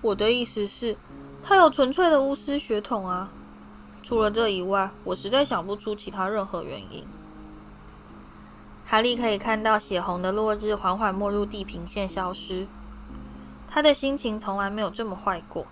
[0.00, 0.96] 我的意思是，
[1.44, 3.28] 他有纯粹的巫师血统啊。
[4.10, 7.06] 除了这以外，我实在想不出其他任何原因。
[8.84, 12.66] 哈利可以看到血红的落日缓缓没入地平线，消失。
[13.68, 15.64] 他的心情从来没有这么坏过。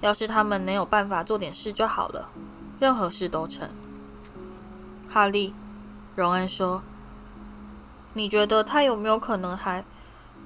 [0.00, 2.30] 要是他们能有办法做点事就好了，
[2.80, 3.68] 任何事都成。
[5.06, 5.52] 哈利，
[6.14, 6.82] 荣恩说
[8.16, 9.84] ：“你觉得他有没有可能还……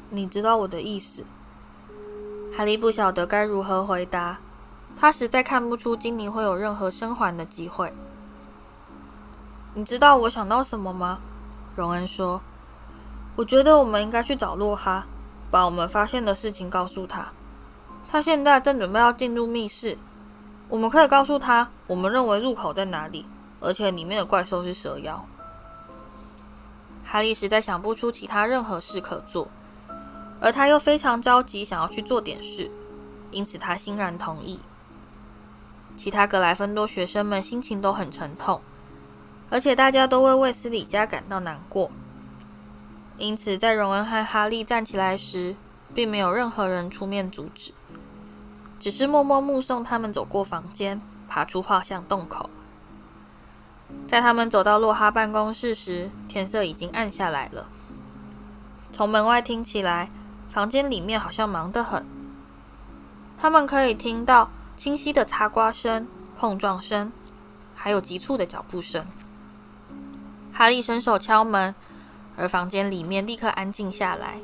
[0.09, 1.25] 你知道我的意思？”
[2.53, 4.39] 哈利不晓得该如何回答。
[5.01, 7.91] 他实在看不出今年会有任何生还的机会。
[9.73, 11.21] 你知道我想到什么吗？
[11.75, 12.43] 荣恩说
[13.35, 15.07] ：“我觉得我们应该去找洛哈。”
[15.51, 17.29] 把我们发现的事情告诉他。
[18.11, 19.97] 他现在正准备要进入密室。
[20.69, 23.25] 我们可以告诉他，我们认为入口在哪里，
[23.59, 25.25] 而且里面的怪兽是蛇妖。
[27.05, 29.49] 哈利实在想不出其他任何事可做，
[30.41, 32.71] 而他又非常着急，想要去做点事，
[33.31, 34.61] 因此他欣然同意。
[35.97, 38.61] 其他格莱芬多学生们心情都很沉痛，
[39.51, 41.91] 而且大家都为卫斯理家感到难过。
[43.19, 45.55] 因此，在荣恩和哈利站起来时，
[45.95, 47.73] 并没有任何人出面阻止，
[48.79, 52.49] 只是默默目送他们走过房间，爬出画像洞口。
[54.09, 57.67] 在他们走到洛哈办公室时，天色已经暗下来了。
[58.93, 60.11] 从门外听起来，
[60.49, 62.07] 房间里面好像忙得很。
[63.37, 64.51] 他们可以听到
[64.81, 67.13] 清晰的擦刮声、碰撞声，
[67.75, 69.07] 还有急促的脚步声。
[70.55, 71.75] 哈利伸手敲门。
[72.35, 74.39] 而房间里面立刻安静下来，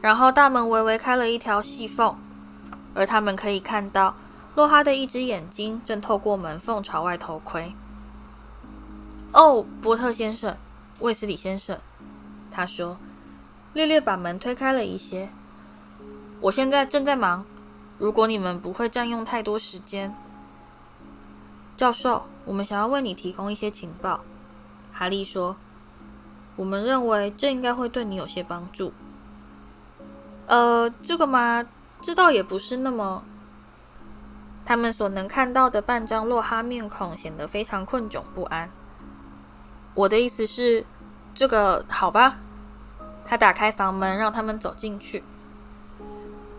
[0.00, 2.16] 然后大门微微开了一条细缝，
[2.94, 4.14] 而他们可以看到
[4.54, 7.74] 洛哈的一只眼睛正透过门缝朝外偷窥。
[9.32, 10.56] 哦，波特先生，
[11.00, 11.76] 卫斯理先生，
[12.52, 12.98] 他说，
[13.72, 15.28] 略略把门推开了一些。
[16.40, 17.44] 我现在正在忙，
[18.04, 20.14] 如果你们不会占用太多时间，
[21.74, 24.20] 教授，我们想要为你提供一些情报。
[24.92, 25.56] 哈利说。
[26.56, 28.92] 我们认为这应该会对你有些帮助。
[30.46, 31.64] 呃，这个嘛，
[32.02, 33.24] 这倒也不是那么。
[34.66, 38.68] 他们所能看到的半张洛哈面孔显得非常困窘不安。
[39.94, 40.84] 我的意思是，
[41.34, 42.36] 这个好吧。
[43.24, 45.24] 他打开房门，让他们走进去。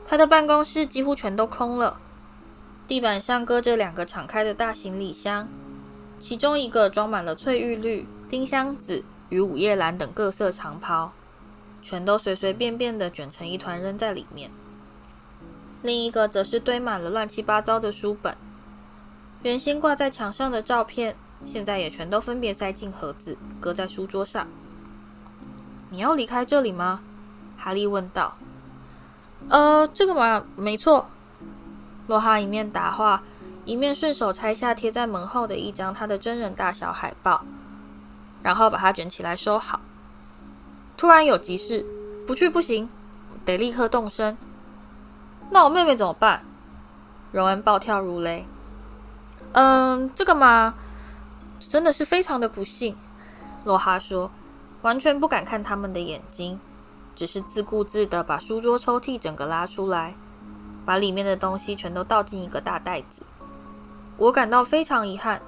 [0.07, 1.99] 他的办公室几乎全都空了，
[2.87, 5.47] 地板上搁着两个敞开的大行李箱，
[6.19, 9.03] 其中一个装满了翠玉绿、丁香紫。
[9.29, 11.11] 与午夜蓝等各色长袍，
[11.81, 14.51] 全都随随便便地卷成一团扔在里面。
[15.81, 18.37] 另一个则是堆满了乱七八糟的书本，
[19.41, 24.47] 原先挂在墙上的照片，现在也全都分别塞进盒子，搁在书桌上。
[25.89, 27.01] 你要离开这里吗？
[27.57, 28.37] 哈利问道。
[29.49, 31.07] 呃，这个嘛，没错。
[32.07, 33.23] 洛哈一面答话，
[33.65, 37.43] 一面顺手拆下贴在门后的一张他的真人大小海报。
[38.43, 39.81] 然后把它卷起来收好。
[40.95, 41.83] 突然有急事，
[42.27, 42.87] 不去不行，
[43.43, 44.37] 得立刻动身。
[45.49, 46.43] 那我妹妹怎么办？
[47.31, 48.45] 荣恩暴跳如雷。
[49.53, 50.75] 嗯，这个嘛，
[51.59, 52.95] 真的是非常的不幸。
[53.63, 54.29] 洛哈说，
[54.83, 56.59] 完全不敢看他们的眼睛，
[57.15, 60.13] 只是自顾自地把书桌抽屉整个拉出来，
[60.85, 63.21] 把里面的东西全都倒进一个大袋子。
[64.17, 65.41] 我感到非常遗憾。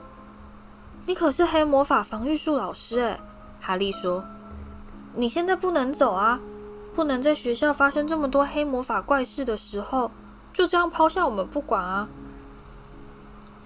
[1.06, 3.20] 你可是黑魔法防御术老师诶，
[3.62, 4.26] 哈利说
[5.16, 6.40] ：“你现在不能走啊，
[6.96, 10.12] 不能在学校发生这么多黑魔法怪事的时候，
[10.52, 12.10] 就这样抛下我们不管啊。”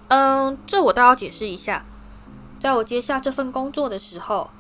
[0.10, 1.84] 嗯，这我倒要解释一下。
[2.60, 4.52] 在我接下这份工作的时候，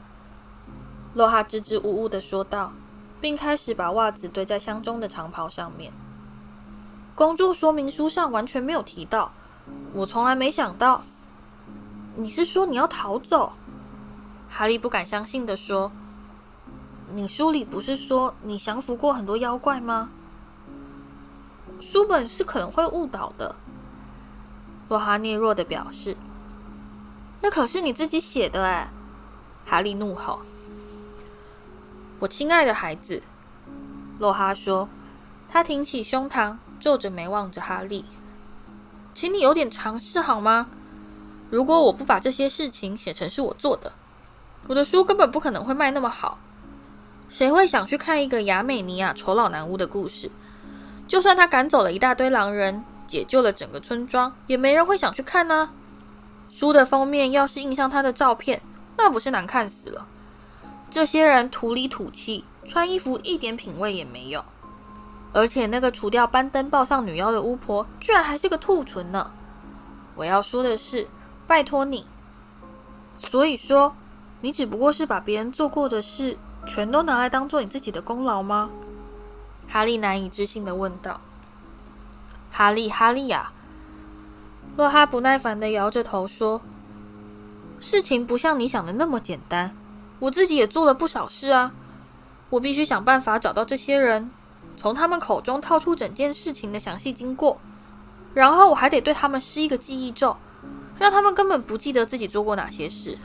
[1.14, 2.72] 洛哈支支吾吾地说道，
[3.22, 5.94] 并开始把袜子堆在箱中的长袍上面。
[7.14, 9.32] 工作说明书上完全没有提到，
[9.94, 11.04] 我从来没想到。
[12.16, 13.54] 你是说你要逃走？
[14.50, 15.92] 哈利不敢相信地说
[17.14, 20.10] ：“你书里不是说你降服过很多妖怪吗？
[21.80, 23.56] 书本是可能会误导的。”
[24.90, 26.18] 洛哈囁弱的表示
[27.42, 28.90] ：“那可是你自己写的哎！”
[29.66, 30.42] 哈利怒吼
[32.22, 33.22] ：“我亲爱的孩子！”
[34.20, 34.88] 洛哈说，
[35.50, 38.06] 他挺起胸膛，皱着眉望着哈利
[39.14, 40.68] ：“请你有点常识好吗？”
[41.50, 43.92] 如果我不把这些事情写成是我做的，
[44.68, 46.38] 我的书根本不可能会卖那么好。
[47.28, 50.30] 谁会想去看一个亚美尼亚丑老男巫的故事？
[51.08, 55.72] 就算他赶走了一大堆狼人，解救了整个村庄，也没人会想去看呢。
[56.50, 58.62] 书的封面要是印上他的照片，
[58.98, 60.08] 那不是难看死了？
[60.92, 64.44] 这些人土里土气，穿衣服一点品味也没有。
[65.32, 69.32] 而且那个除掉班登抱上女妖的巫婆，居然还是个兔唇呢！
[70.16, 71.08] 我要说的是，
[71.48, 72.06] 拜托你。
[73.18, 73.96] 所以说，
[74.42, 78.70] 你只不过是把别人做过的事，全都拿来当做你自己的功劳吗？
[79.70, 81.22] 哈利难以置信地问道。
[82.52, 83.54] 哈利，哈利呀！
[84.76, 86.62] 洛哈不耐烦地摇着头说
[87.80, 89.74] ：“事情不像你想的那么简单。
[90.22, 91.74] 我自己也做了不少事啊。
[92.50, 94.32] 我必须想办法找到这些人。”
[94.78, 97.60] 从他们口中套出整件事情的详细经过，
[98.34, 100.36] 然后我还得对他们施一个记忆咒，
[100.98, 103.18] 让他们根本不记得自己做过哪些事。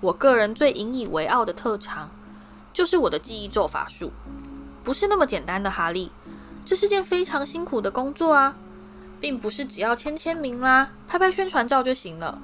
[0.00, 2.10] 我个人最引以为傲的特长，
[2.74, 4.12] 就是我的记忆咒法术，
[4.82, 6.10] 不是那么简单的，哈利，
[6.66, 8.56] 这是件非常辛苦的工作啊，
[9.20, 12.38] 并不是只要签签名啦、拍拍宣传照就行了。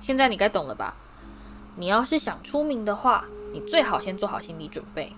[0.00, 0.94] 现在你该懂了吧？
[1.76, 5.14] 你要是想出名的话，你最好先做好心理准备。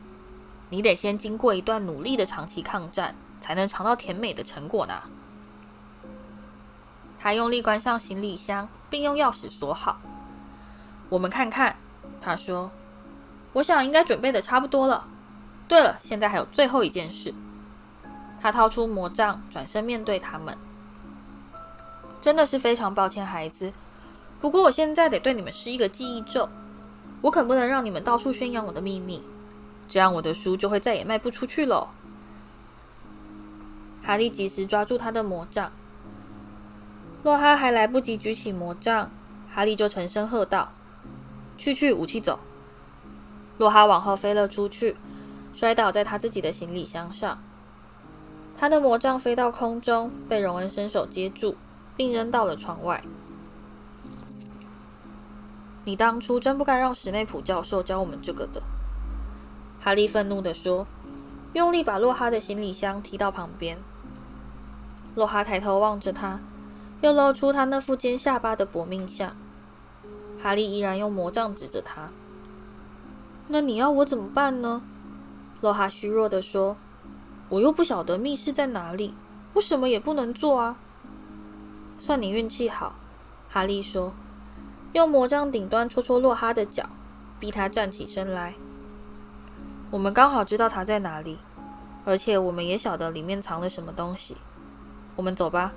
[0.71, 5.03] 你得先经过一段努力的长期抗战，才能尝到甜美的成果呢。
[7.19, 10.01] 他用力关上行李箱，并用钥匙锁好。
[11.09, 11.77] 我们看看，
[12.21, 12.71] 他说
[13.53, 15.07] ：“我想应该准备的差不多了。
[15.69, 17.35] 对了，现在还有最后一件事。”
[18.41, 20.57] 他掏出魔杖，转身面对他们。
[22.21, 23.73] 真的是非常抱歉，孩子。
[24.43, 26.49] 不过我现在得对你们施一个记忆咒，
[27.21, 29.23] 我可不能让你们到处宣扬我的秘密。
[29.87, 31.95] 这样我的书就会再也卖不出去了。
[34.03, 35.71] 哈利及时抓住他的魔杖，
[37.23, 39.13] 洛哈还来不及举起魔杖，
[39.55, 40.73] 哈利就沉声喝道
[41.57, 42.41] ：“去去，武器走！”
[43.59, 44.97] 洛哈往后飞了出去，
[45.55, 47.39] 摔倒在他自己的行李箱上。
[48.59, 51.55] 他的魔杖飞到空中，被荣恩伸手接住，
[51.97, 53.05] 并扔到了窗外。
[55.85, 58.63] 你当初真不该让史内普教授教我们这个的。
[59.81, 60.87] 哈利愤怒地说，
[61.55, 63.79] 用力把洛哈的行李箱踢到旁边。
[65.15, 66.41] 洛哈抬头望着他，
[67.01, 69.37] 又露出他那副尖下巴的薄命相。
[70.43, 72.11] 哈利依然用魔杖指着他。
[73.49, 74.83] 那你要我怎么办呢？
[75.61, 76.77] 洛哈虚弱地说
[77.51, 79.15] ：“我又不晓得密室在哪里，
[79.53, 80.77] 我什么也不能做啊。”
[82.01, 82.95] 算你运气好，
[83.51, 84.13] 哈利说，
[84.93, 86.89] 用魔杖顶端戳戳洛哈的脚，
[87.41, 88.55] 逼他站起身来。
[89.91, 91.39] 我们刚好知道他在哪里，
[92.05, 94.37] 而且我们也晓得里面藏了什么东西。
[95.17, 95.73] 我们走吧。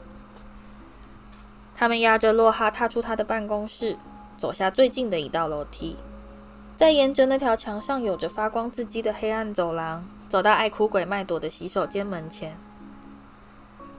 [1.78, 3.97] 他们押着洛哈踏出他的办公室，
[4.38, 5.97] 走下最近的一道楼梯，
[6.78, 12.58] 再沿着那条墙上有着发光字迹的黑暗走廊，走到爱哭鬼麦朵的洗手间门前。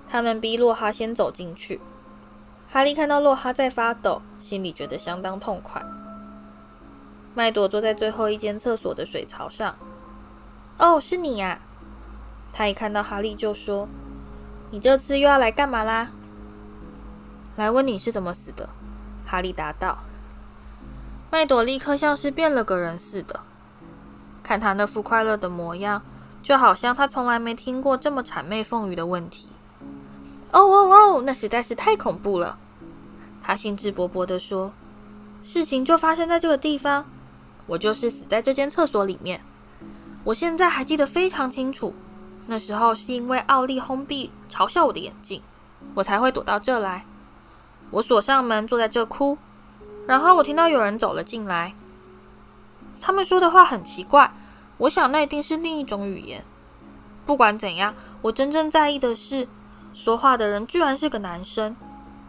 [0.09, 1.81] 他们逼洛哈先走进去。
[2.69, 5.85] 哈利看到洛哈在发抖，心里觉得相当痛快。
[7.35, 9.75] 麦朵坐在最后一间厕所的水槽上。
[10.79, 11.59] 哦，是你呀！
[12.53, 13.89] 他一看到哈利就说
[14.71, 16.13] ：“你这次又要来干嘛啦？”
[17.57, 18.69] 来问你是怎么死的。
[19.27, 19.99] 哈利答道。
[21.29, 23.41] 麦朵立刻像是变了个人似的，
[24.45, 26.03] 看他那副快乐的模样，
[26.41, 29.49] 就好像他从来没听过这么谄媚凤羽的问题。
[30.53, 32.57] 哦哦哦，那实在是太恐怖了！
[33.47, 34.73] 他兴致勃勃地说
[35.41, 37.07] ：“事情就发生在这个地方，
[37.69, 39.41] 我就是死在这间厕所里面。”
[40.25, 41.95] 我现在还记得非常清楚，
[42.49, 45.41] 那时候是因为奥利轰壁嘲笑我的眼镜，
[45.95, 47.07] 我才会躲到这来。
[47.93, 49.39] 我锁上门，坐在这哭，
[50.09, 51.73] 然后我听到有人走了进来。
[53.01, 54.33] 他们说的话很奇怪，
[54.79, 56.45] 我想那一定是另一种语言。
[57.25, 59.47] 不管怎样，我真正在意的是，
[59.95, 61.77] 说话的人居然是个男生，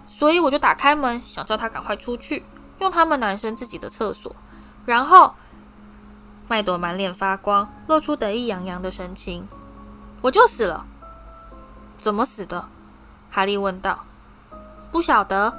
[0.08, 2.46] 所以我就打开门，想叫他赶快出去，
[2.80, 4.36] 用他们男生自己的厕所，
[4.86, 5.34] 然后。
[6.50, 9.46] 麦朵满脸发光，露出得意洋洋的神情。
[10.22, 10.86] 我就死了。
[12.00, 12.70] 怎么死的？
[13.30, 14.06] 哈利问道。
[14.90, 15.54] 不晓得。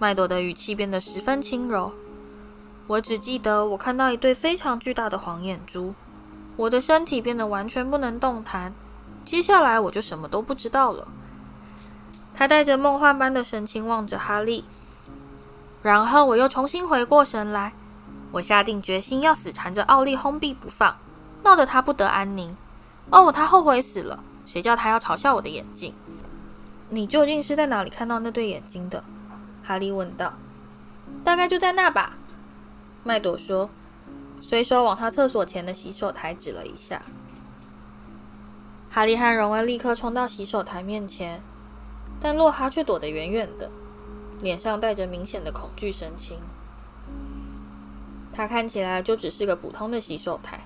[0.00, 1.92] 麦朵的语气变得十分轻柔。
[2.88, 5.94] 我只记得我看到一对非常巨大的黄眼珠，
[6.56, 8.74] 我的身体变得完全不能动弹。
[9.24, 11.06] 接下来我就什么都不知道了。
[12.42, 14.64] 他带着梦幻般的神情望着哈利，
[15.80, 17.72] 然后我又重新回过神来。
[18.32, 20.96] 我下定决心要死缠着奥利轰壁不放，
[21.44, 22.56] 闹得他不得安宁。
[23.10, 24.24] 哦，他后悔死了。
[24.44, 25.94] 谁叫他要嘲笑我的眼镜？
[26.88, 29.04] 你究竟是在哪里看到那对眼睛的？
[29.62, 30.34] 哈利问道。
[31.22, 32.14] 大概就在那吧。
[33.04, 33.70] 麦朵说，
[34.40, 37.02] 随手往他厕所前的洗手台指了一下。
[38.90, 41.40] 哈利和荣恩立刻冲到洗手台面前。
[42.20, 43.70] 但洛哈却躲得远远的，
[44.40, 46.38] 脸上带着明显的恐惧神情。
[48.32, 50.60] 他看起来就只是个普通的洗手台。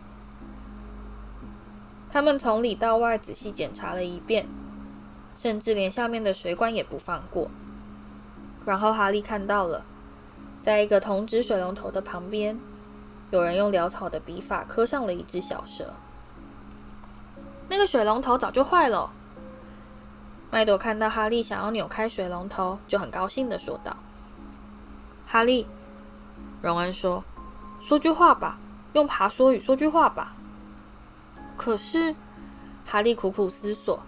[2.11, 4.47] 他们从里到外仔细检查了一遍，
[5.37, 7.51] 甚至连下面的水管也不放过。
[8.65, 9.85] 然后哈利看到了，
[10.63, 12.59] 在一个铜制水龙头的旁边，
[13.31, 15.93] 有人用潦草的笔法刻上了一只小蛇。
[17.69, 19.11] 那个水龙头早就坏了。
[20.51, 23.97] 麦朵看到哈利想要扭开水龙头，就很高兴地说道
[25.27, 25.67] ：“哈利，
[26.63, 27.25] 荣恩说。”
[27.79, 28.59] 说句话吧，
[28.95, 30.35] 用爬梭语说句话吧。
[31.57, 32.15] 可是，
[32.87, 34.01] 哈利苦苦思索，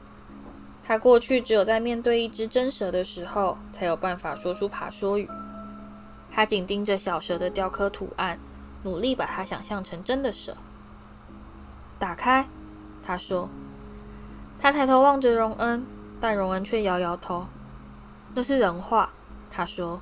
[0.83, 5.29] 他过去只有在面对一只真蛇的时候，才有办法说出爬梭语。
[6.31, 8.39] 他紧盯着小蛇的雕刻图案，
[8.85, 10.57] 努力把它想象成真的蛇。
[11.99, 12.49] 打开，
[13.05, 13.51] 他说。
[14.59, 15.87] 他抬头望着荣恩，
[16.21, 17.47] 但荣恩却摇摇头。
[18.35, 19.11] 那是人话，
[19.51, 20.01] 他说。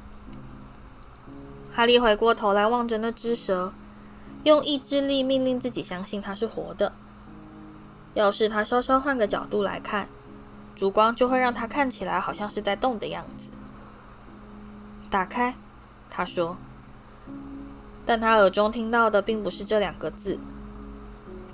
[1.73, 3.73] 哈利回过头来望着那只蛇，
[4.45, 6.93] 用意志力命令自己相信它是活的。
[8.15, 10.09] 要是他稍稍换个角度来看，
[10.75, 13.51] 烛光就会让它看起来好像是在动的样子。
[15.11, 15.55] 打开，
[16.09, 16.57] 他说。
[18.07, 20.39] 但他耳中听到的并不是这两个字，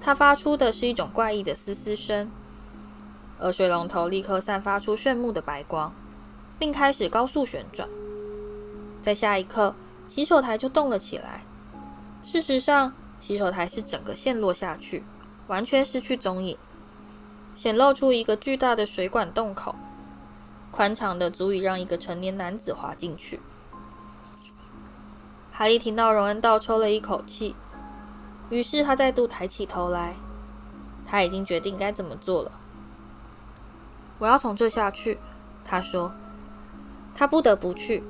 [0.00, 2.30] 他发出的是一种怪异的嘶嘶声，
[3.42, 5.92] 而水龙头立刻散发出炫目的白光，
[6.58, 7.88] 并开始高速旋转。
[9.02, 9.74] 在下一刻，
[10.08, 11.42] 洗手台就动了起来。
[12.22, 15.02] 事实上，洗手台是整个陷落下去，
[15.48, 16.56] 完全失去踪影，
[17.56, 19.74] 显露出一个巨大的水管洞口，
[20.70, 23.40] 宽敞的足以让一个成年男子滑进去。
[25.50, 27.56] 哈利听到荣恩倒抽了一口气，
[28.50, 30.14] 于是他再度抬起头来。
[31.04, 32.52] 他已经决定该怎么做了。
[34.22, 35.18] 我要从这下去，
[35.64, 36.12] 他说。
[37.12, 38.04] 他不得不去。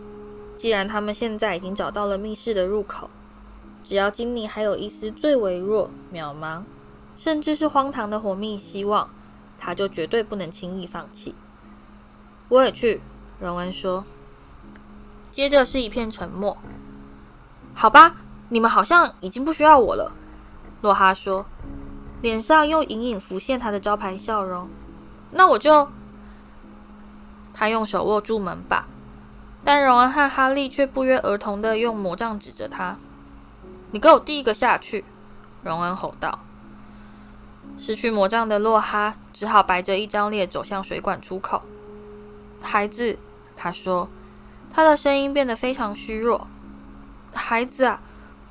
[0.58, 3.08] 既然他们现在已经找到了密室的入口，
[3.82, 6.64] 只要金妮还有一丝最微弱、渺茫，
[7.16, 9.08] 甚至是荒唐的活命希望，
[9.58, 11.34] 他就绝对不能轻易放弃。
[12.50, 13.00] 我也去，
[13.40, 14.04] 荣恩说。
[15.30, 16.58] 接着是一片沉默。
[17.72, 18.16] 好吧，
[18.50, 20.12] 你们好像已经不需要我了，
[20.82, 21.46] 洛哈说，
[22.20, 24.68] 脸上又隐隐浮现他的招牌笑容。
[25.30, 25.88] 那我就……
[27.54, 28.86] 他用手握住门把。
[29.64, 32.96] 但荣恩和哈利却不约而同地用魔杖指着他
[33.92, 35.04] ：“你给我第一个下去！”
[35.62, 36.40] 荣恩吼道。
[37.78, 41.62] 失去魔杖的洛哈只好白着一张脸走向水管出口。
[42.60, 43.18] “孩子，”
[43.56, 44.08] 他说，
[44.72, 46.48] 他的声音变得非常虚弱。
[47.32, 48.00] “孩子啊，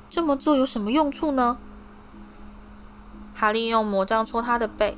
[0.08, 1.58] 这么做有什么用处呢？”
[3.34, 4.96] 哈利用魔杖戳他的背。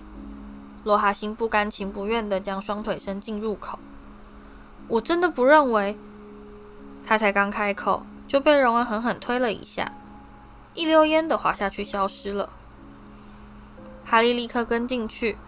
[0.85, 3.79] 洛哈心不甘情不愿地将双腿伸进入口。
[4.89, 5.99] 我真的不认为，
[7.07, 9.93] 他才刚开口就被荣恩狠狠推了一下，
[10.75, 12.51] 一溜烟的滑下去消失了。
[14.05, 15.39] 哈利立刻跟进去，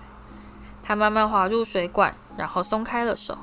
[0.83, 3.37] 他慢慢滑入水管，然后松开了手。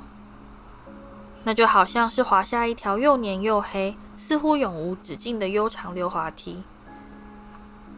[1.44, 6.64] 那就好像是滑下一条又黏又黑、似乎永无止境的悠长溜滑梯。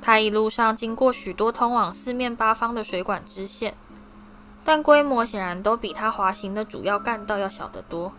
[0.01, 3.75] 他一路上经过许多通往四面八方的水管支线。
[4.65, 8.11] 但规模显然都比他滑行的主要干道要小得多。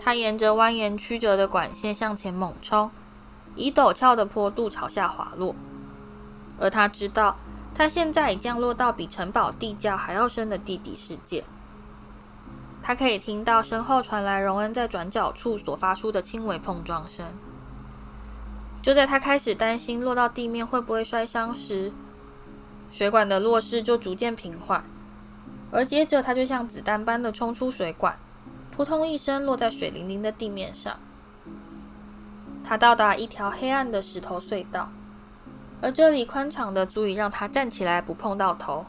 [0.00, 2.90] 他沿着蜿蜒曲折的管线向前猛冲，
[3.54, 5.54] 以陡峭的坡度朝下滑落。
[6.58, 7.36] 而他知道，
[7.72, 11.44] 他现在已降落到比城堡地窖还要深的地底世界。
[12.82, 17.26] 他可以听到身后传来荣恩在转角处所发出的轻微碰撞声。
[18.82, 21.92] 就在他开始担心落到地面会不会摔伤时，
[22.90, 24.84] 水管的落势就逐渐平缓。
[25.72, 28.16] 而接着，他就像子弹般的冲出水管，
[28.70, 31.00] 扑通一声落在水淋淋的地面上。
[32.62, 34.90] 他到达一条黑暗的石头隧道，
[35.80, 38.84] 而这里宽敞的足以让他站起来不碰到头。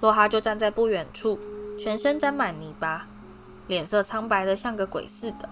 [0.00, 1.40] 洛哈就站在不远处，
[1.80, 3.06] 全身沾满泥巴，
[3.66, 5.48] 脸色苍白的像个鬼似的。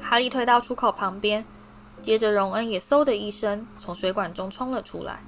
[0.00, 1.44] 哈利退到出口旁边，
[2.00, 5.20] 接着荣恩也嗖的一声从水管中冲了出来。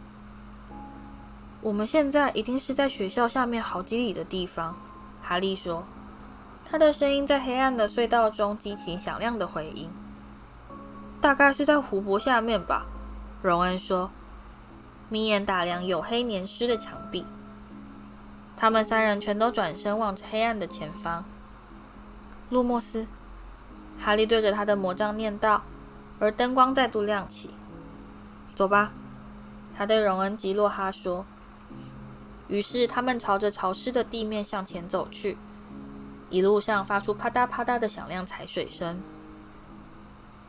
[1.66, 4.76] 我们现在一定是在学校下面好几里的地方，
[5.20, 5.82] 哈利说，
[6.70, 9.90] 他的声音在黑暗的隧道中激起响亮的回音。
[11.20, 12.86] 大概是在湖泊下面吧，
[13.42, 14.12] 荣恩说，
[15.08, 17.26] 眯眼打量黝黑黏湿的墙壁。
[18.56, 21.24] 他们三人全都转身望着黑暗的前方。
[22.48, 23.08] 洛莫斯，
[23.98, 25.62] 哈利对着他的魔杖念道，
[26.20, 27.50] 而灯光再度亮起。
[28.54, 28.92] 走吧，
[29.76, 31.26] 他对荣恩及洛哈说。
[32.48, 35.36] 于是他们朝着潮湿的地面向前走去，
[36.30, 39.00] 一路上发出啪嗒啪嗒的响亮踩水声。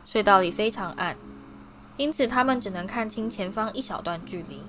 [0.06, 1.16] 隧道里非常暗，
[1.96, 4.62] 因此他们只能看清前方一小段距离。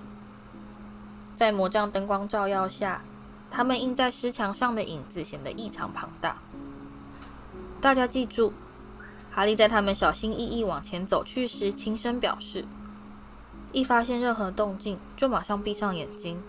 [1.35, 3.01] 在魔杖灯光照耀下，
[3.49, 6.37] 他们映在石墙上的影子显得异常庞大。
[7.79, 8.51] 大家记住，
[9.31, 12.65] 哈利在他们小心翼翼往前走去时，轻声表示
[13.71, 16.41] ：“一发现任何动静，就马上闭上眼睛。”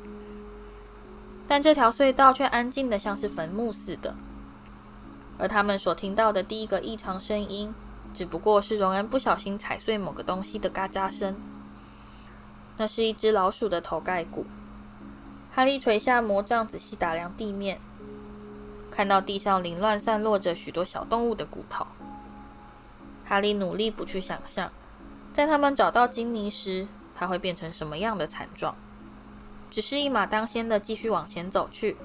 [1.50, 4.14] 但这条隧道却安静得像是坟墓似的，
[5.36, 7.74] 而他们所听到的第一个异常声音，
[8.14, 11.34] 只不过是荣恩不小心踩碎某个东西的嘎喳声。
[12.76, 14.46] 那是一只老鼠的头盖骨。
[15.50, 17.80] 哈利垂下魔杖，仔细打量地面，
[18.92, 21.84] 看到地上凌乱散落着许多小动物的骨头。
[23.24, 24.70] 哈利努力不去想象，
[25.32, 26.86] 在他们找到金妮时，
[27.16, 28.76] 他会变成什么样的惨状。
[29.70, 31.96] 只是一马当先的继续往前走去，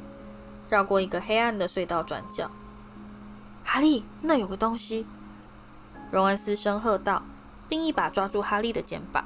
[0.69, 2.51] 绕过一个黑暗的隧道转角。
[3.63, 5.07] 哈利，那有个东西！
[6.11, 7.23] 荣恩嘶声喝道，
[7.67, 9.25] 并一把抓住哈利的肩膀。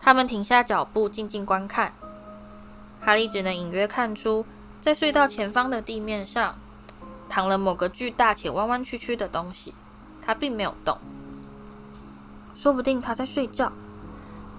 [0.00, 1.92] 他们停下脚步，静静观看。
[3.00, 4.46] 哈利只能隐约看出，
[4.80, 6.56] 在隧道前方的地面上
[7.28, 9.74] 躺了某个巨大且弯弯曲曲的东西。
[10.24, 10.98] 他并没有动。
[12.54, 13.72] 说不定他在睡觉，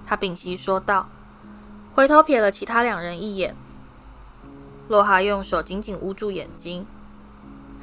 [0.05, 1.09] 他屏息说道，
[1.95, 3.55] 回头瞥了其他两人一眼。
[4.87, 6.85] 洛哈用手紧紧捂住眼睛。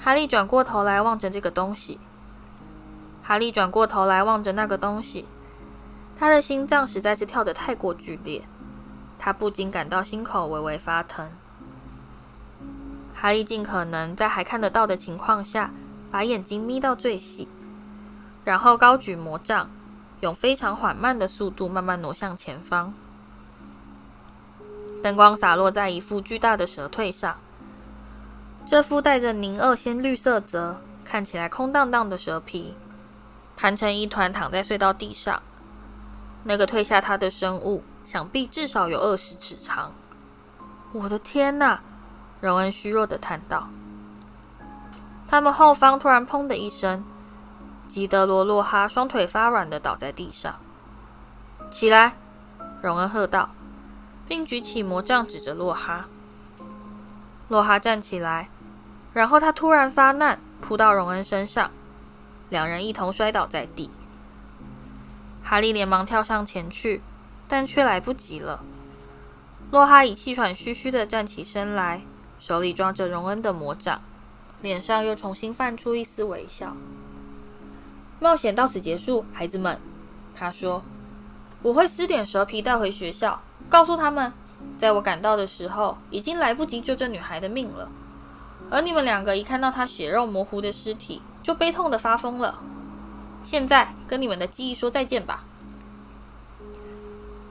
[0.03, 2.01] 哈利转过头来望着这个东西。
[3.23, 5.27] 哈利转过头来望着那个东西，
[6.19, 8.43] 他的心脏实在是跳得太过剧烈。
[9.19, 11.31] 他不禁感到心口微微发疼。
[13.15, 15.71] 哈利尽可能在还看得到的情况下，
[16.11, 17.47] 把眼睛眯到最细，
[18.45, 19.71] 然后高举魔杖，
[20.21, 22.93] 用非常缓慢的速度慢慢挪向前方。
[25.03, 27.37] 灯光洒落在一副巨大的蛇腿上，
[28.67, 32.75] 这副带着凝二鲜绿色泽、看起来空荡荡的蛇皮，
[33.57, 35.43] 盘成一团躺在隧道地上。
[36.45, 37.83] 那个退下它的生物。
[38.03, 39.93] 想必至少有二十尺长。
[40.93, 41.81] 我的天哪！
[42.41, 43.69] 荣恩虚弱地叹道。
[45.29, 47.05] 他们后方突然“砰”的一声，
[47.87, 50.57] 吉德罗·洛哈双腿发软地倒在地上。
[51.71, 52.17] 起来！
[52.83, 53.51] 荣恩喝道，
[54.31, 56.07] 并举起魔杖指着洛哈。
[57.49, 58.49] 洛哈站起来，
[59.13, 61.73] 然后他突然发难，扑到荣恩身上，
[62.49, 63.91] 两人一同摔倒在地。
[65.43, 67.03] 哈利连忙跳上前去。
[67.49, 68.63] 但却来不及了。
[69.73, 72.03] 洛哈已气喘吁吁地站起身来，
[72.39, 74.01] 手里装着荣恩的魔杖，
[74.63, 76.77] 脸上又重新泛出一丝微笑。
[78.21, 79.81] 冒险到此结束，孩子们，
[80.33, 80.85] 他说
[81.63, 84.33] ：“我会撕点蛇皮带回学校，告诉他们，
[84.79, 87.91] 在我赶到的时候，已经来不及救这女孩的命了。
[88.71, 92.59] 而你们两个一看到她血肉模糊的尸体，就悲痛的发疯了。
[93.43, 95.45] 现在跟你们的记忆说再见吧。”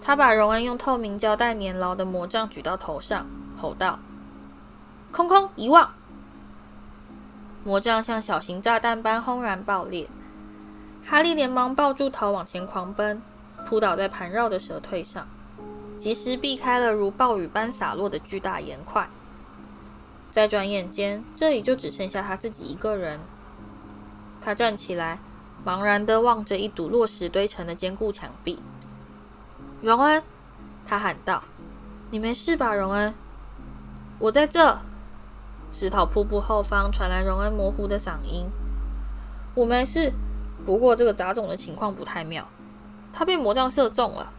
[0.01, 3.28] 他把荣恩用透明胶带粘牢的魔杖举到头上，
[3.62, 3.99] 吼道
[5.12, 5.91] ：“空空遗忘！”
[7.64, 10.10] 魔杖像小型炸弹般轰然爆裂。
[11.05, 13.22] 哈利连忙抱住头往前狂奔，
[13.70, 15.28] 扑倒在盘绕的蛇腿上，
[15.96, 19.08] 及时避开了如暴雨般洒落的巨大岩块。
[20.32, 23.20] 在转眼间，这里就只剩下他自己一个人。
[24.42, 25.20] 他站起来，
[25.64, 28.58] 茫然地望着一堵落石堆成的坚固墙壁。
[29.84, 30.24] 荣恩，
[30.88, 31.44] 他喊道
[32.10, 33.14] ：“你没事吧，荣恩？
[34.18, 34.80] 我在这。”
[35.72, 38.48] 石头瀑布后方传来荣恩模糊的嗓音
[39.54, 40.12] ：“我没事，
[40.66, 42.48] 不过这个杂种的情况不太妙，
[43.14, 44.32] 他被魔杖射中了。”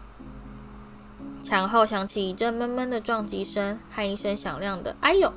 [1.42, 5.32] 墙后响起一阵闷闷的撞击声和一声响亮的“哎呦”，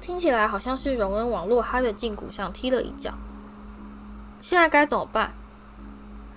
[0.00, 3.14] 听起来好像是荣恩往洛哈的胫骨上踢了一脚。
[4.40, 5.32] 现在该怎么办？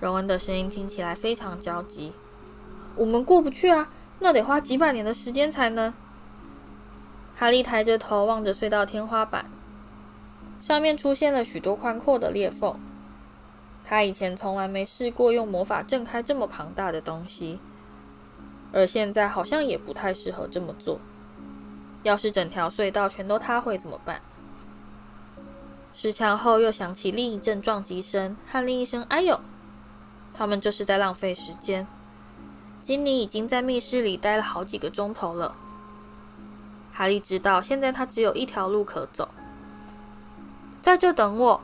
[0.00, 2.12] 荣恩的声音听起来非常焦急。
[2.96, 3.88] 我们过不去啊，
[4.18, 5.92] 那得花几百年的时间才能。
[7.36, 9.46] 哈利抬着头望着隧道天花板，
[10.60, 12.78] 上面出现了许多宽阔的裂缝。
[13.92, 17.58] 他以前从来没试过用魔法震开这么庞大的东西，
[18.72, 20.98] 而现在好像也不太适合这么做。
[22.02, 24.22] 要是整条隧道全都塌毁怎么办？
[25.92, 29.38] 石墙后又响起另一阵撞击声和另一声“哎呦”，
[30.32, 31.86] 他们这是在浪费时间。
[32.80, 35.54] 金妮已经在密室里待了好几个钟头了。
[36.94, 39.28] 哈利知道，现在他只有一条路可走。
[40.80, 41.60] 在这等我，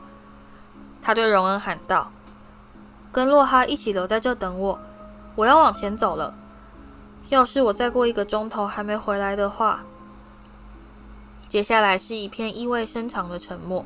[1.01, 2.11] 他对荣恩喊道
[3.11, 4.79] ：“跟洛哈一起留在这等我，
[5.35, 6.33] 我要往前走了。”
[7.29, 9.81] 要是我再过一个钟头还没回来的话……
[11.47, 13.85] 接下来是一片意味深长的沉默。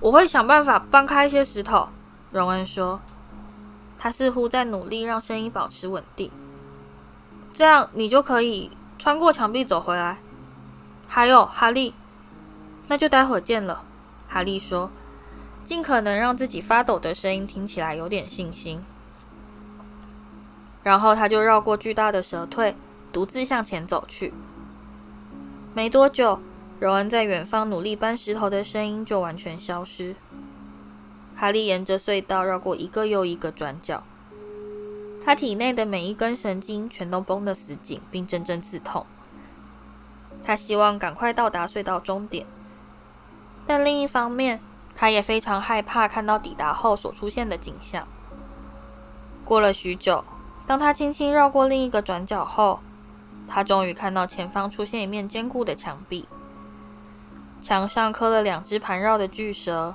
[0.00, 1.88] 我会想办法搬开一些石头，
[2.30, 3.00] 荣恩说。
[3.98, 6.30] 他似乎在努力让声音保持稳定。
[7.52, 10.18] 这样你就可以穿过墙壁走回来。
[11.08, 11.94] 还有哈利，
[12.88, 13.84] 那就待会儿见了。
[14.28, 14.90] 哈利说，
[15.66, 18.80] 尽可能让自己发抖的声音听起来有点信心。
[20.84, 22.72] 然后他就绕过巨大的蛇蜕，
[23.12, 24.32] 独自向前走去。
[25.74, 26.38] 没多久，
[26.78, 30.14] 荣恩在远方努力搬石头的声音就完全消失。
[31.34, 34.04] 哈利沿着隧道绕过一个又一个转角，
[35.24, 39.04] 他体内的每一根神经全都绷得死紧，并阵阵刺痛。
[40.44, 42.46] 他希望赶快到达隧道终点，
[43.66, 44.60] 但另一方面，
[44.96, 48.08] 他也非常害怕看到抵达后所出现的景象。
[49.44, 50.24] 过了许久，
[50.66, 52.80] 当他轻轻绕过另一个转角后，
[53.46, 56.26] 他终于看到前方出现一面坚固的墙壁，
[57.60, 59.94] 墙上刻了两只盘绕的巨蛇，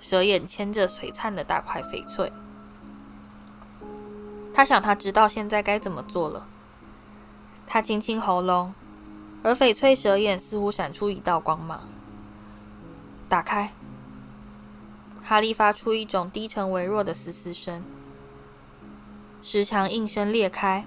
[0.00, 2.32] 蛇眼牵着璀璨的大块翡翠。
[4.54, 6.46] 他想，他知道现在该怎么做了。
[7.66, 8.72] 他清清喉咙。
[9.42, 11.82] 而翡翠蛇眼似乎闪出一道光芒，
[13.28, 13.70] 打开。
[15.28, 17.82] 哈利发出一种低沉微弱的嘶嘶声，
[19.42, 20.84] 石墙应声裂开，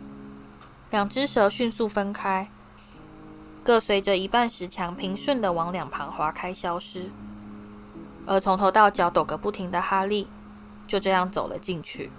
[0.89, 2.49] 两只蛇迅速分开，
[3.61, 7.11] 各随着一半石墙平顺的往两旁划开消失，
[8.25, 10.29] 而从头到脚抖个不停的哈利
[10.87, 12.09] 就这样走了进去。